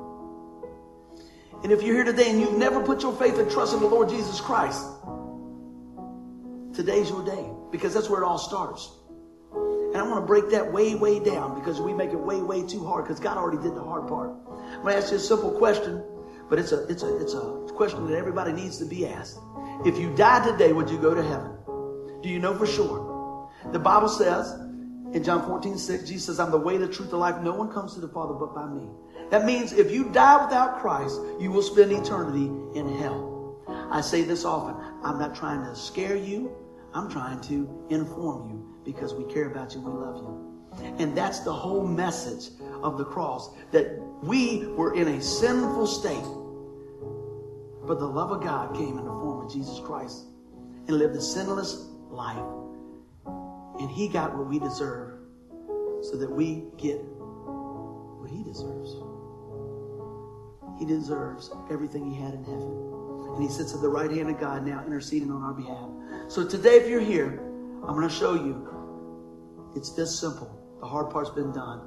[1.62, 3.86] And if you're here today and you've never put your faith and trust in the
[3.86, 4.84] Lord Jesus Christ,
[6.72, 8.92] today's your day because that's where it all starts.
[9.52, 12.64] And I want to break that way, way down because we make it way, way
[12.64, 14.30] too hard because God already did the hard part.
[14.48, 16.04] I'm going to ask you a simple question,
[16.48, 19.38] but it's a, it's a, it's a question that everybody needs to be asked.
[19.84, 21.56] If you died today, would you go to heaven?
[22.22, 23.50] Do you know for sure?
[23.72, 24.52] The Bible says
[25.14, 27.42] in John 14, 6, Jesus says, I'm the way, the truth, the life.
[27.42, 28.88] No one comes to the Father but by me.
[29.30, 32.46] That means if you die without Christ, you will spend eternity
[32.78, 33.56] in hell.
[33.90, 34.76] I say this often.
[35.02, 36.52] I'm not trying to scare you.
[36.94, 39.80] I'm trying to inform you because we care about you.
[39.80, 40.48] We love you.
[40.98, 42.50] And that's the whole message
[42.82, 46.24] of the cross that we were in a sinful state.
[47.86, 50.24] But the love of God came in the form of Jesus Christ
[50.86, 52.42] and lived a sinless life.
[53.80, 55.18] And he got what we deserve
[56.02, 59.07] so that we get what he deserves.
[60.78, 63.32] He deserves everything he had in heaven.
[63.34, 65.88] And he sits at the right hand of God now, interceding on our behalf.
[66.30, 67.40] So today, if you're here,
[67.86, 68.66] I'm going to show you.
[69.74, 70.54] It's this simple.
[70.80, 71.80] The hard part's been done.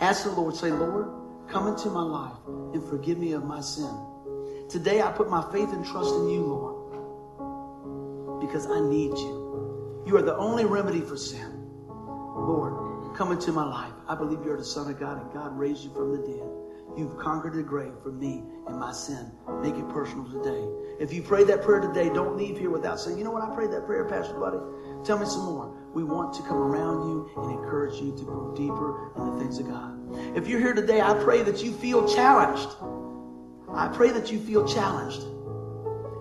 [0.00, 1.08] Ask the Lord, say, Lord,
[1.48, 3.94] come into my life and forgive me of my sin.
[4.68, 6.80] Today, I put my faith and trust in you, Lord,
[8.40, 10.02] because I need you.
[10.06, 11.66] You are the only remedy for sin.
[11.86, 13.92] Lord, come into my life.
[14.08, 16.61] I believe you're the Son of God and God raised you from the dead.
[16.96, 19.32] You've conquered the grave for me and my sin.
[19.62, 20.66] Make it personal today.
[21.00, 23.54] If you pray that prayer today, don't leave here without saying, you know what, I
[23.54, 24.58] prayed that prayer, Pastor Buddy.
[25.04, 25.74] Tell me some more.
[25.94, 29.58] We want to come around you and encourage you to grow deeper in the things
[29.58, 30.36] of God.
[30.36, 32.68] If you're here today, I pray that you feel challenged.
[33.72, 35.22] I pray that you feel challenged.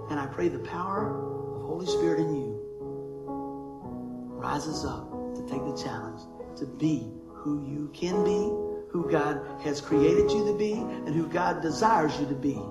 [0.09, 2.61] And I pray the power of Holy Spirit in you
[4.41, 6.21] rises up to take the challenge
[6.57, 11.27] to be who you can be who God has created you to be and who
[11.27, 12.61] God desires you to be.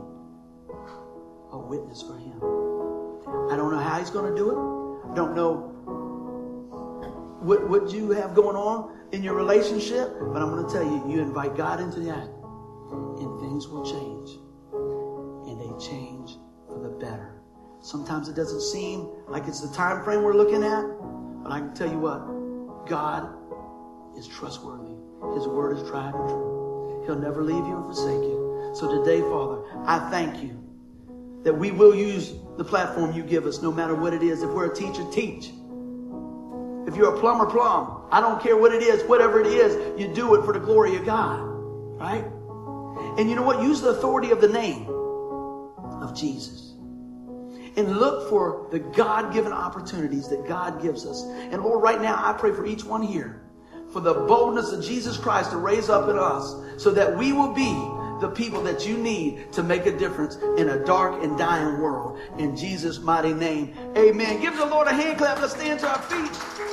[1.53, 2.39] A witness for Him.
[3.51, 5.11] I don't know how He's going to do it.
[5.11, 5.71] I don't know
[7.41, 11.11] what, what you have going on in your relationship, but I'm going to tell you,
[11.11, 12.29] you invite God into that,
[12.93, 14.39] and things will change.
[15.49, 16.37] And they change
[16.69, 17.41] for the better.
[17.81, 20.85] Sometimes it doesn't seem like it's the time frame we're looking at,
[21.43, 23.35] but I can tell you what, God
[24.19, 25.00] is trustworthy.
[25.35, 27.03] His word is tried and true.
[27.07, 28.73] He'll never leave you and forsake you.
[28.75, 30.57] So today, Father, I thank you
[31.43, 34.43] that we will use the platform you give us no matter what it is.
[34.43, 35.47] If we're a teacher, teach.
[36.87, 38.03] If you're a plumber, plumb.
[38.11, 40.97] I don't care what it is, whatever it is, you do it for the glory
[40.97, 41.41] of God.
[41.41, 42.25] Right?
[43.19, 43.63] And you know what?
[43.63, 46.75] Use the authority of the name of Jesus.
[47.77, 51.23] And look for the God given opportunities that God gives us.
[51.23, 53.43] And Lord, right now, I pray for each one here
[53.93, 57.53] for the boldness of Jesus Christ to raise up in us so that we will
[57.53, 57.73] be
[58.21, 62.19] the people that you need to make a difference in a dark and dying world.
[62.39, 64.41] In Jesus' mighty name, amen.
[64.41, 65.41] Give the Lord a hand clap.
[65.41, 66.70] Let's stand to our feet.